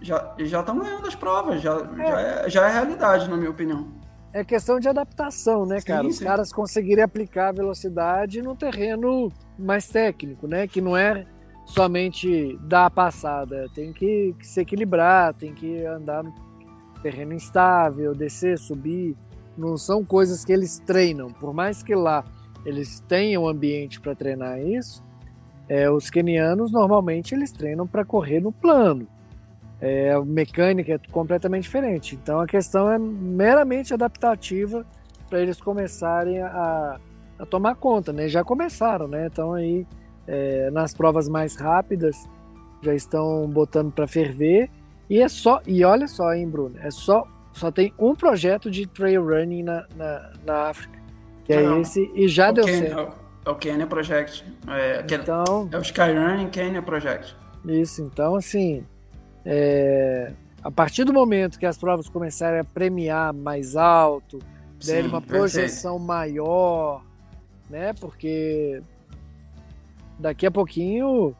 [0.00, 1.96] já já estão ganhando as provas, já é.
[1.96, 3.97] Já, é, já é realidade, na minha opinião
[4.32, 6.02] é questão de adaptação, né, cara?
[6.04, 10.66] Sim, Os caras conseguirem aplicar a velocidade no terreno mais técnico, né?
[10.66, 11.26] Que não é
[11.66, 16.32] somente dar a passada, tem que, que se equilibrar, tem que andar no
[17.02, 19.16] terreno instável, descer, subir.
[19.56, 22.24] Não são coisas que eles treinam, por mais que lá
[22.64, 25.02] eles tenham ambiente para treinar isso.
[25.68, 29.06] É, os kenianos normalmente eles treinam para correr no plano
[29.80, 32.14] é, a mecânica é completamente diferente.
[32.14, 34.84] Então a questão é meramente adaptativa
[35.28, 36.98] para eles começarem a,
[37.38, 38.28] a, tomar conta, né?
[38.28, 39.26] Já começaram, né?
[39.26, 39.86] Então aí
[40.26, 42.28] é, nas provas mais rápidas
[42.82, 44.70] já estão botando para ferver
[45.08, 48.86] e é só e olha só, hein, Bruno, é só só tem um projeto de
[48.86, 50.98] trail running na, na, na África
[51.44, 53.16] que é Não, esse e já deu Kenya, certo.
[53.44, 54.44] É o Kenya Project.
[54.68, 57.34] É, então, é o Skyrunning Kenya Project.
[57.64, 58.84] Isso, então assim
[59.50, 60.30] é,
[60.62, 64.38] a partir do momento que as provas começarem a premiar mais alto,
[64.84, 66.06] derem uma projeção perfeito.
[66.06, 67.02] maior,
[67.70, 67.94] né?
[67.94, 68.82] Porque
[70.18, 71.34] daqui a pouquinho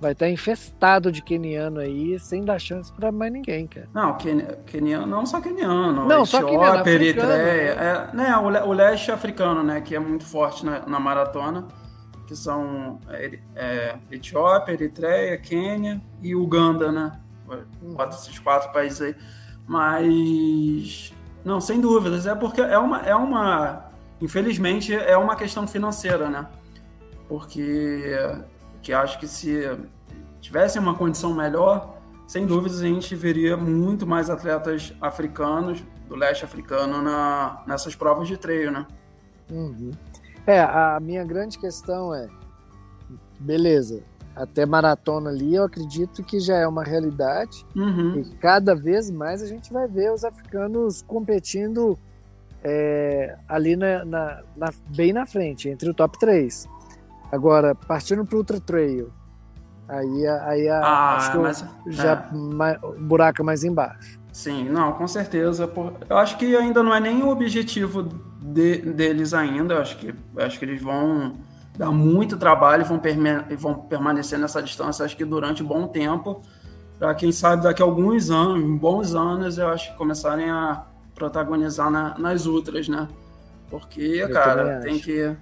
[0.00, 3.88] vai estar infestado de keniano aí, sem dar chance para mais ninguém, cara.
[3.92, 4.16] Não,
[4.64, 9.96] keniano, não só keniano, não, só keniano, Eritreia, é, né, o, leste africano, né, que
[9.96, 11.66] é muito forte na, na maratona,
[12.28, 17.20] que são é, é, Etiópia, Eritreia, Quênia e Uganda, né?
[17.94, 19.16] Quatro, esses quatro países aí.
[19.66, 21.12] Mas,
[21.44, 26.46] não, sem dúvidas, é porque é uma, é uma, infelizmente, é uma questão financeira, né?
[27.28, 28.16] Porque
[28.82, 29.62] que acho que se
[30.40, 36.44] tivesse uma condição melhor, sem dúvidas a gente veria muito mais atletas africanos, do leste
[36.44, 38.86] africano, na, nessas provas de treino, né?
[39.50, 39.92] Uhum.
[40.46, 42.28] É, a minha grande questão é,
[43.38, 44.02] beleza.
[44.34, 47.66] Até maratona ali, eu acredito que já é uma realidade.
[47.74, 48.18] Uhum.
[48.18, 51.98] E cada vez mais a gente vai ver os africanos competindo
[52.62, 56.68] é, ali na, na, na, bem na frente, entre o top 3.
[57.32, 59.10] Agora, partindo para o Ultra Trail,
[59.88, 62.36] aí, aí ah, acho que mas, já é.
[62.36, 64.20] mais, buraco mais embaixo.
[64.32, 65.70] Sim, não, com certeza.
[66.08, 68.08] Eu acho que ainda não é nem o objetivo
[68.40, 69.74] de, deles ainda.
[69.74, 71.34] Eu acho que, eu acho que eles vão
[71.76, 73.00] dar muito trabalho e vão,
[73.56, 76.42] vão permanecer nessa distância, acho que durante um bom tempo.
[76.98, 81.90] Para quem sabe, daqui a alguns anos, bons anos, eu acho que começarem a protagonizar
[81.90, 83.08] na, nas ultras, né?
[83.70, 85.34] Porque, eu cara, tem que,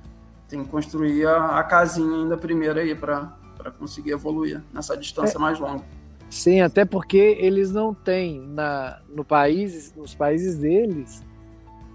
[0.48, 3.32] tem que construir a, a casinha ainda primeiro aí para
[3.78, 5.40] conseguir evoluir nessa distância é.
[5.40, 5.82] mais longa.
[6.30, 11.24] Sim, até porque eles não têm na, no país, nos países deles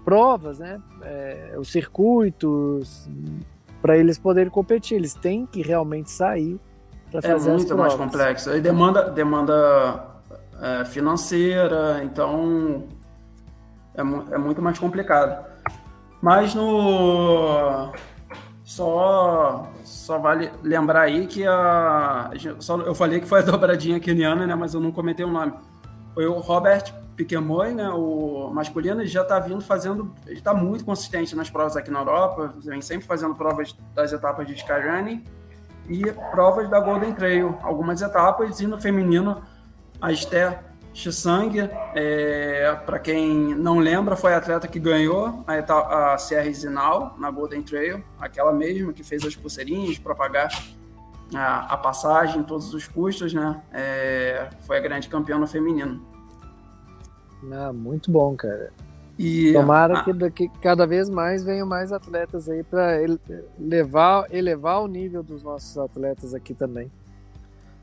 [0.04, 0.80] provas, né?
[1.02, 3.08] É, os circuitos
[3.84, 4.94] para eles poderem competir.
[4.94, 6.58] Eles têm que realmente sair
[7.10, 8.50] para é fazer É muito mais complexo.
[8.56, 10.06] E demanda, demanda
[10.58, 12.84] é, financeira, então
[13.94, 15.44] é, é muito mais complicado.
[16.22, 17.92] Mas no
[18.64, 24.46] só só vale lembrar aí que a só, eu falei que foi a dobradinha keniana,
[24.46, 25.52] né, mas eu não comentei o nome.
[26.16, 31.34] O Robert Piquemoy, né, o masculino, ele já está vindo fazendo, ele está muito consistente
[31.36, 35.24] nas provas aqui na Europa, vem sempre fazendo provas das etapas de Skyrunning
[35.88, 39.42] e provas da Golden Trail, algumas etapas, e no feminino,
[40.00, 40.58] a Esther
[40.92, 46.50] Chisang, é, para quem não lembra, foi a atleta que ganhou a, etapa, a Sierra
[46.52, 50.48] Zinal na Golden Trail, aquela mesma que fez as pulseirinhas para pagar
[51.32, 53.62] a, a, passagem, todos os custos, né?
[53.72, 56.04] É, foi a grande campeã no feminino.
[57.52, 58.72] Ah, muito bom, cara.
[59.18, 64.88] E, Tomara que, que cada vez mais venham mais atletas aí para elevar, elevar o
[64.88, 66.90] nível dos nossos atletas aqui também.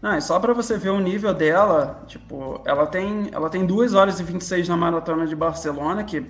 [0.01, 3.93] Não, e só para você ver o nível dela, tipo, ela tem, ela tem 2
[3.93, 6.25] horas e 26 na maratona de Barcelona, que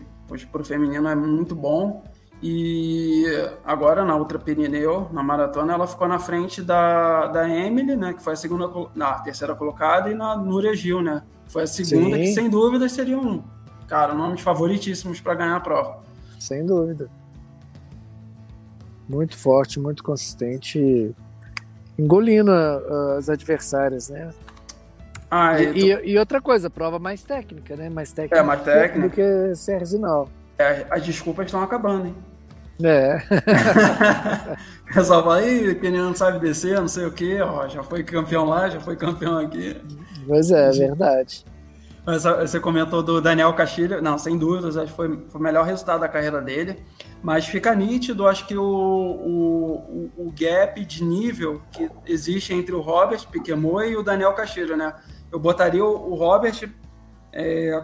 [0.52, 2.04] para o feminino é muito bom.
[2.44, 3.24] E
[3.64, 8.24] agora na Ultra Pirineu, na maratona, ela ficou na frente da, da Emily, né, que
[8.24, 12.24] foi a segunda, na terceira colocada, e na Núria Gil, né, foi a segunda, Sim.
[12.24, 13.44] que sem dúvida seriam,
[13.88, 16.00] cara, nomes favoritíssimos para ganhar a prova.
[16.40, 17.10] Sem dúvida.
[19.08, 21.16] Muito forte, muito consistente,
[22.00, 22.52] engolindo
[23.18, 24.32] as adversárias, né?
[25.30, 27.90] Ah, e, e, e, outra coisa, prova mais técnica, né?
[27.90, 29.08] Mais técnica, é, mais técnica.
[29.08, 30.28] do que Serginal.
[30.58, 32.16] É, as desculpas estão acabando, hein?
[32.84, 33.18] É.
[34.90, 38.04] o pessoal fala, aí, quem não sabe descer, não sei o quê, ó, já foi
[38.04, 39.76] campeão lá, já foi campeão aqui.
[40.28, 41.46] Pois é, é verdade.
[42.40, 46.00] Você comentou do Daniel Castilho, não, sem dúvidas, acho que foi, foi o melhor resultado
[46.00, 46.84] da carreira dele.
[47.22, 52.82] Mas fica nítido, acho que o, o, o gap de nível que existe entre o
[52.82, 54.96] Robert Piquemoy e o Daniel Castilho, né?
[55.32, 56.68] Eu botaria o, o Robert,
[57.32, 57.84] é,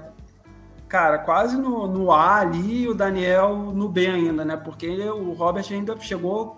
[0.88, 4.58] cara, quase no, no A ali e o Daniel no B ainda, né?
[4.58, 6.58] Porque o Robert ainda chegou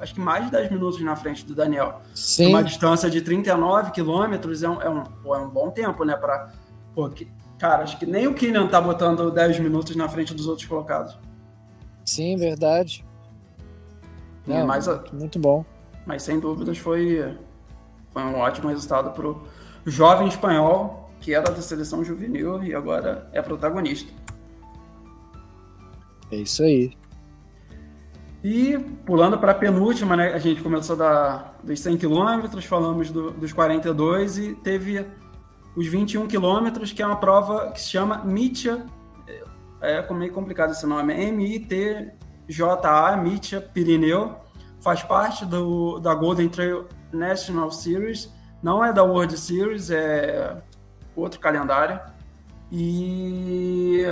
[0.00, 2.00] acho que mais de 10 minutos na frente do Daniel.
[2.14, 2.48] Sim.
[2.48, 6.16] Uma distância de 39 quilômetros é um, é, um, pô, é um bom tempo, né?
[6.16, 6.52] Pra,
[6.94, 7.28] pô, que,
[7.58, 11.18] cara, acho que nem o Killian tá botando 10 minutos na frente dos outros colocados.
[12.04, 13.04] Sim, verdade.
[14.46, 15.64] Não, mas, muito bom.
[16.06, 17.36] Mas sem dúvidas foi,
[18.10, 19.42] foi um ótimo resultado para o
[19.84, 24.12] jovem espanhol, que era da seleção juvenil e agora é protagonista.
[26.30, 26.92] É isso aí.
[28.42, 33.32] E pulando para a penúltima, né, a gente começou da, dos 100 quilômetros, falamos do,
[33.32, 35.04] dos 42 e teve
[35.76, 38.86] os 21 quilômetros, que é uma prova que se chama Mitja,
[39.80, 44.36] é, é meio complicado esse nome, M-I-T-J-A, Mitja Pirineu,
[44.80, 50.56] faz parte do, da Golden Trail National Series, não é da World Series, é
[51.18, 52.00] outro calendário,
[52.70, 54.04] e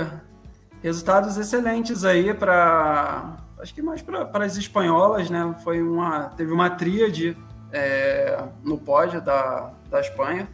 [0.81, 5.55] resultados excelentes aí para acho que mais para as espanholas, né?
[5.63, 7.37] Foi uma, teve uma tríade
[7.71, 10.47] é, no pódio da, da Espanha,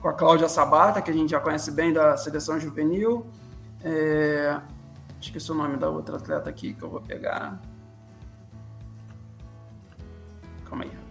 [0.00, 3.26] com a Cláudia Sabata, que a gente já conhece bem da seleção juvenil.
[3.82, 4.60] É,
[5.20, 7.60] esqueci o nome da outra atleta aqui que eu vou pegar.
[10.68, 11.01] Calma aí.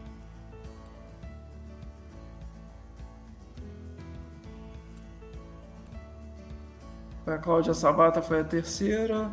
[7.25, 9.29] A Cláudia Sabata foi a terceira.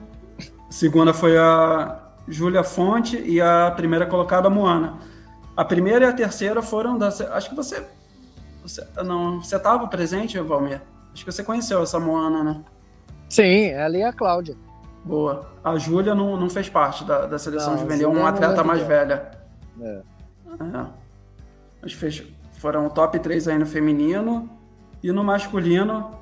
[0.70, 4.98] Segunda foi a Júlia Fonte e a primeira colocada a Moana.
[5.56, 7.08] A primeira e a terceira foram da.
[7.08, 7.84] Acho que você.
[8.62, 10.82] você não, você estava presente, Valmir?
[11.12, 12.60] Acho que você conheceu essa Moana, né?
[13.28, 14.56] Sim, ela e a Cláudia.
[15.04, 15.50] Boa.
[15.64, 19.30] A Júlia não, não fez parte da, da seleção não, juvenil, uma atleta mais velha.
[19.80, 20.02] É.
[20.60, 20.86] é.
[21.80, 22.36] Mas fech...
[22.52, 24.48] foram top 3 aí no feminino.
[25.02, 26.17] E no masculino,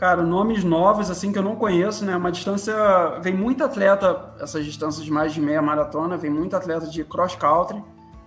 [0.00, 2.16] cara, nomes novos, assim, que eu não conheço, né?
[2.16, 2.74] Uma distância.
[3.20, 7.36] Vem muito atleta, essas distâncias de mais de meia maratona, vem muito atleta de cross
[7.36, 7.84] country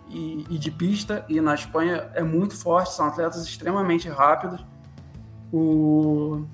[0.07, 1.25] e, e de pista.
[1.27, 4.63] E na Espanha é muito forte, são atletas extremamente rápidos.
[5.51, 6.45] O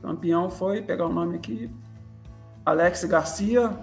[0.00, 1.68] campeão foi, pegar o nome aqui,
[2.64, 3.76] Alex Garcia.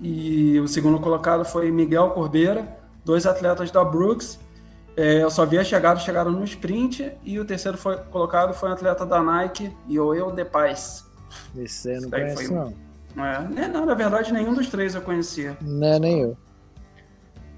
[0.00, 4.40] E o segundo colocado foi Miguel Corbeira, dois atletas da Brooks.
[4.96, 8.68] É, eu só vi a chegada, chegaram no sprint, e o terceiro foi colocado foi
[8.68, 11.04] um atleta da Nike, Yoel Depais.
[11.56, 12.56] Esse eu não conheço, foi...
[12.56, 12.90] não.
[13.56, 15.56] É, não, na verdade, nenhum dos três eu conhecia.
[15.60, 16.36] Não, é nem eu.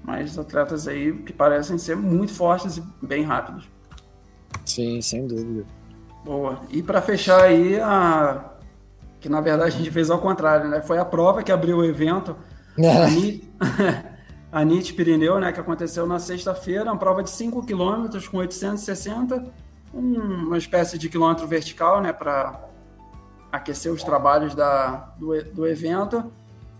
[0.03, 3.69] Mas atletas aí que parecem ser muito fortes e bem rápidos.
[4.65, 5.65] Sim, sem dúvida.
[6.25, 6.61] Boa.
[6.69, 8.51] E para fechar aí, a...
[9.19, 10.81] que na verdade a gente fez ao contrário, né?
[10.81, 12.35] Foi a prova que abriu o evento.
[12.79, 14.03] a, a
[14.63, 19.51] NIT Pirineu, né, que aconteceu na sexta-feira, uma prova de 5 km com 860,
[19.91, 22.61] uma espécie de quilômetro vertical, né, para
[23.51, 26.31] aquecer os trabalhos da, do, do evento.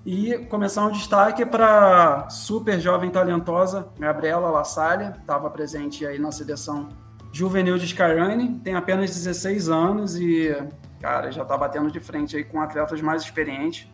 [0.05, 6.89] E começar um destaque para super jovem talentosa Gabriela Lassalle, estava presente aí na seleção
[7.31, 10.55] juvenil de Skyrunning, tem apenas 16 anos e,
[10.99, 13.87] cara, já está batendo de frente aí com atletas mais experientes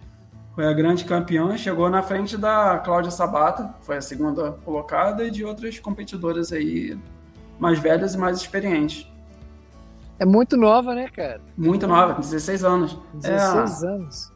[0.60, 5.32] foi a grande campeã, chegou na frente da Cláudia Sabata, foi a segunda colocada, e
[5.32, 7.00] de outras competidoras aí
[7.58, 9.10] mais velhas e mais experientes.
[10.20, 11.40] É muito nova, né, cara?
[11.56, 13.00] Muito nova, 16 anos.
[13.14, 14.34] 16 é, anos.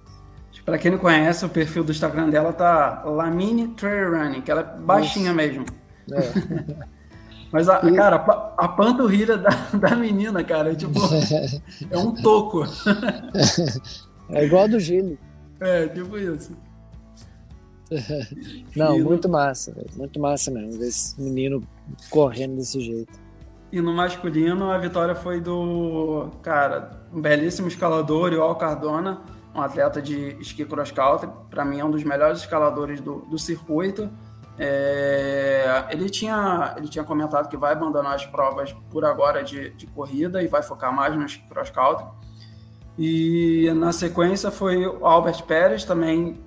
[0.64, 4.62] Para quem não conhece, o perfil do Instagram dela tá Lamine Trail Running, que ela
[4.62, 5.36] é baixinha Isso.
[5.36, 5.66] mesmo.
[6.10, 6.86] É.
[7.52, 7.94] Mas, a, e...
[7.98, 11.02] cara, a, a panturrilha da, da menina, cara, é tipo.
[11.92, 12.64] é um toco.
[14.30, 15.20] É igual a do Gili.
[15.64, 16.56] É, tipo isso.
[18.76, 19.34] Não, e muito no...
[19.34, 21.64] massa, muito massa mesmo, ver esse menino
[22.10, 23.22] correndo desse jeito.
[23.72, 29.22] E no masculino, a vitória foi do, cara, um belíssimo escalador, Al Cardona,
[29.56, 33.38] um atleta de esqui cross country, para mim é um dos melhores escaladores do, do
[33.38, 34.10] circuito.
[34.60, 39.88] É, ele, tinha, ele tinha comentado que vai abandonar as provas por agora de, de
[39.88, 42.06] corrida e vai focar mais no esqui cross country.
[42.98, 46.40] E na sequência foi o Albert Pérez, também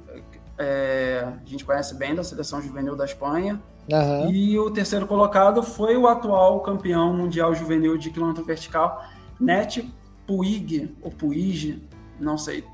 [0.58, 3.60] é, a gente conhece bem da seleção juvenil da Espanha.
[3.90, 4.30] Uhum.
[4.30, 9.04] E o terceiro colocado foi o atual campeão mundial juvenil de quilômetro vertical,
[9.38, 9.92] Net
[10.26, 11.82] Puig, ou Puig,
[12.18, 12.64] não sei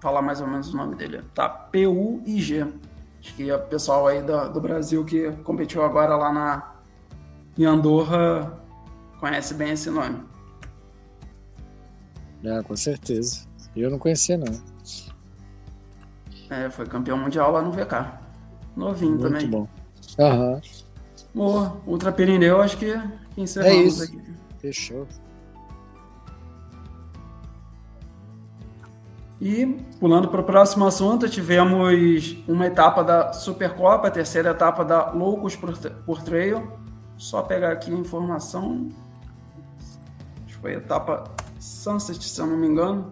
[0.00, 1.22] falar mais ou menos o nome dele.
[1.34, 2.66] Tá, P-U-I-G.
[3.20, 6.72] Acho que é o pessoal aí do, do Brasil que competiu agora lá na,
[7.58, 8.58] em Andorra
[9.20, 10.29] conhece bem esse nome.
[12.44, 13.46] É, com certeza.
[13.76, 14.60] Eu não conhecia, não.
[16.48, 18.20] É, foi campeão mundial lá no VK.
[18.76, 19.46] Novinho Muito também.
[19.46, 19.68] Muito bom.
[20.18, 20.60] Aham.
[21.34, 21.80] Boa.
[21.86, 22.92] Ultra Pirineu, acho que
[23.36, 24.02] encerramos é isso.
[24.04, 24.34] aqui.
[24.58, 25.06] Fechou.
[29.40, 29.64] E,
[29.98, 35.56] pulando para o próximo assunto, tivemos uma etapa da Supercopa, a terceira etapa da Loucos
[35.56, 36.70] por, por Trail.
[37.16, 38.88] Só pegar aqui a informação.
[40.44, 41.24] Acho que foi a etapa
[41.60, 43.10] Sunset, se eu não me engano.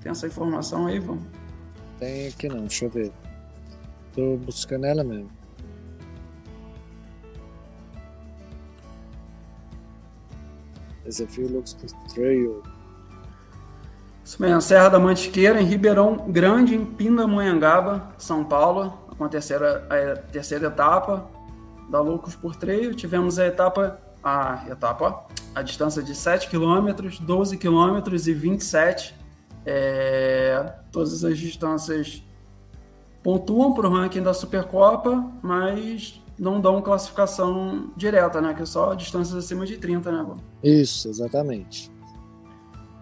[0.00, 1.24] Tem essa informação aí, vamos?
[1.98, 3.12] Tem aqui não, deixa eu ver.
[4.14, 5.30] Tô buscando ela mesmo.
[11.04, 11.74] Desafio Lux
[12.14, 12.62] Trail.
[14.24, 18.98] Isso mesmo, Serra da Mantiqueira, em Ribeirão Grande, em Pindamonhangaba, São Paulo.
[19.18, 21.28] Com a terceira, a terceira etapa
[21.90, 22.94] da Loucos por Trail.
[22.94, 29.20] Tivemos a etapa, a etapa, a distância de 7 km, 12 km e 27
[29.64, 32.22] é, todas as distâncias
[33.22, 38.54] pontuam para o ranking da Supercopa, mas não dão classificação direta, né?
[38.54, 40.34] Que é só distâncias acima de 30, né?
[40.62, 41.90] Isso, exatamente.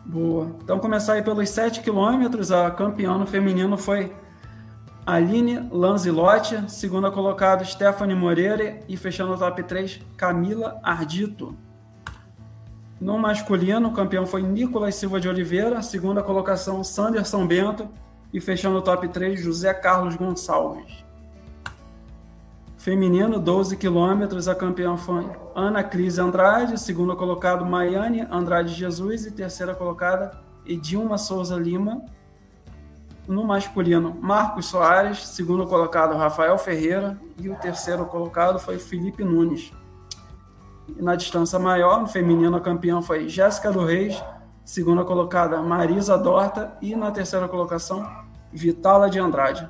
[0.05, 0.51] Boa.
[0.63, 4.13] Então, começar aí pelos 7 quilômetros, a campeã no feminino foi
[5.09, 11.57] Aline Lanzilotti, segunda colocada Stephanie Moreira e fechando o top 3, Camila Ardito.
[13.01, 17.89] No masculino, o campeão foi Nicolas Silva de Oliveira, segunda colocação Sanderson Bento
[18.35, 21.03] e fechando o top 3 José Carlos Gonçalves.
[22.77, 29.31] Feminino, 12 quilômetros, a campeã foi Ana Cris Andrade, segunda colocada Maiane Andrade Jesus e
[29.31, 32.05] terceira colocada Edilma Souza Lima.
[33.29, 39.71] No masculino, Marcos Soares, segundo colocado Rafael Ferreira e o terceiro colocado foi Felipe Nunes.
[40.97, 44.19] E na distância maior, no feminino, a campeã foi Jéssica do Reis,
[44.65, 48.11] segunda colocada Marisa Dorta e na terceira colocação
[48.51, 49.69] Vitala de Andrade.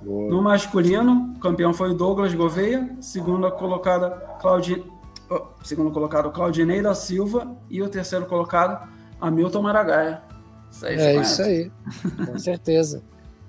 [0.00, 0.30] Boa.
[0.30, 4.10] No masculino, o campeão foi Douglas Gouveia, segunda colocada
[4.40, 4.84] Claudi...
[5.28, 8.88] Oh, segundo colocado Claudinei da Silva e o terceiro colocado
[9.20, 10.29] Hamilton Maragaia.
[10.70, 11.72] Isso aí, é isso aí,
[12.26, 13.02] com certeza.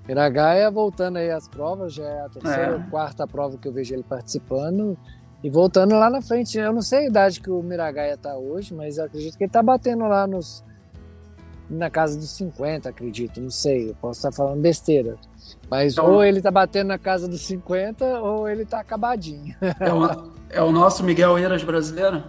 [0.08, 2.74] Miragaia voltando aí às provas, já é a terceira é.
[2.74, 4.98] ou quarta prova que eu vejo ele participando.
[5.44, 8.74] E voltando lá na frente, eu não sei a idade que o Miragaia tá hoje,
[8.74, 10.64] mas eu acredito que ele tá batendo lá nos.
[11.70, 15.16] na casa dos 50, acredito, não sei, eu posso estar falando besteira.
[15.70, 19.56] Mas então, ou ele tá batendo na casa dos 50 ou ele tá acabadinho.
[19.80, 22.24] É o, é o nosso Miguel Eiras brasileiro?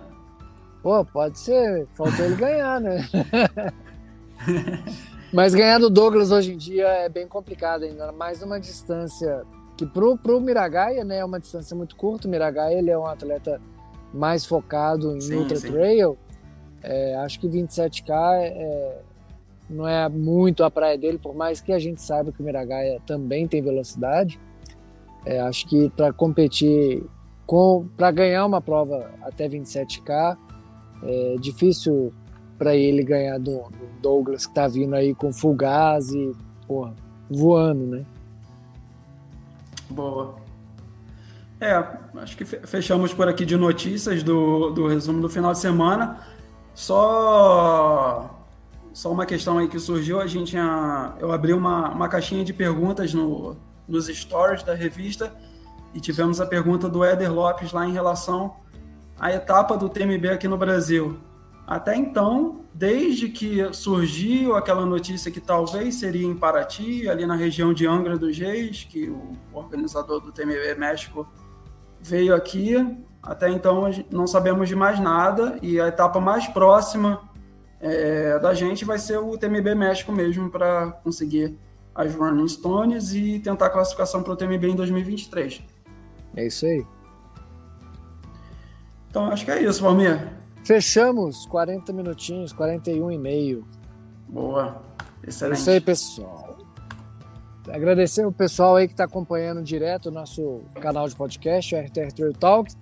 [0.82, 3.06] Pô, pode ser, faltou ele ganhar, né?
[5.32, 9.44] Mas ganhar do Douglas hoje em dia é bem complicado ainda, mais uma distância
[9.76, 12.28] que pro, pro Miragaia, né, é uma distância muito curta.
[12.28, 13.60] O Miragaia, ele é um atleta
[14.12, 15.72] mais focado em sim, ultra sim.
[15.72, 16.18] trail.
[16.82, 19.00] É, acho que 27k é,
[19.70, 23.00] não é muito a praia dele, por mais que a gente saiba que o Miragaia
[23.06, 24.38] também tem velocidade.
[25.24, 27.04] É, acho que para competir,
[27.96, 30.36] para ganhar uma prova até 27k,
[31.04, 32.12] é difícil
[32.62, 36.32] para ele ganhar do, do, Douglas que tá vindo aí com gás e
[36.64, 36.94] porra,
[37.28, 38.04] voando, né?
[39.90, 40.36] Boa.
[41.60, 41.74] É,
[42.18, 46.20] acho que fechamos por aqui de notícias do, do resumo do final de semana.
[46.72, 48.30] Só
[48.92, 50.56] só uma questão aí que surgiu, a gente
[51.18, 53.56] eu abri uma, uma caixinha de perguntas no,
[53.88, 55.34] nos stories da revista
[55.92, 58.54] e tivemos a pergunta do Éder Lopes lá em relação
[59.18, 61.18] à etapa do TMB aqui no Brasil.
[61.66, 67.72] Até então, desde que surgiu aquela notícia que talvez seria em Paraty, ali na região
[67.72, 71.28] de Angra dos Reis, que o organizador do TMB México
[72.00, 72.74] veio aqui,
[73.22, 77.22] até então não sabemos de mais nada e a etapa mais próxima
[77.80, 81.56] é, da gente vai ser o TMB México mesmo para conseguir
[81.94, 85.62] as Running Stones e tentar a classificação para o TMB em 2023.
[86.34, 86.84] É isso aí.
[89.08, 90.41] Então acho que é isso, Valmir.
[90.64, 93.66] Fechamos 40 minutinhos, 41 e meio.
[94.28, 94.80] Boa.
[95.26, 95.58] Excelente.
[95.58, 96.58] É isso aí, pessoal.
[97.68, 102.12] Agradecer o pessoal aí que está acompanhando direto o nosso canal de podcast, o RTR
[102.14, 102.72] Trail Talk.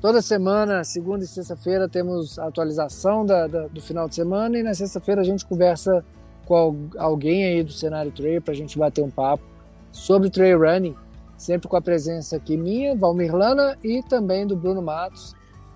[0.00, 4.62] Toda semana, segunda e sexta-feira, temos a atualização da, da, do final de semana e
[4.62, 6.04] na sexta-feira a gente conversa
[6.44, 9.42] com alguém aí do cenário trail para a gente bater um papo
[9.90, 10.94] sobre trail running,
[11.38, 15.34] sempre com a presença aqui minha, Valmir Lana e também do Bruno Matos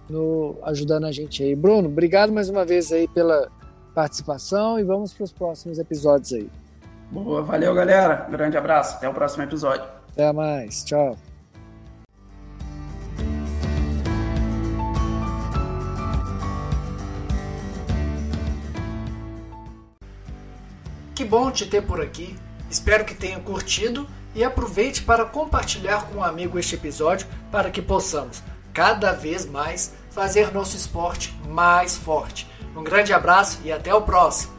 [0.08, 1.54] no, ajudando a gente aí.
[1.54, 3.48] Bruno, obrigado mais uma vez aí pela
[3.94, 6.48] participação e vamos para os próximos episódios aí.
[7.10, 8.26] Boa, valeu galera.
[8.30, 8.96] Grande abraço.
[8.96, 9.84] Até o próximo episódio.
[10.12, 10.84] Até mais.
[10.84, 11.16] Tchau.
[21.14, 22.36] Que bom te ter por aqui.
[22.70, 27.82] Espero que tenha curtido e aproveite para compartilhar com um amigo este episódio para que
[27.82, 28.40] possamos
[28.72, 32.44] cada vez mais fazer nosso esporte mais forte.
[32.74, 34.57] Um grande abraço e até o próximo!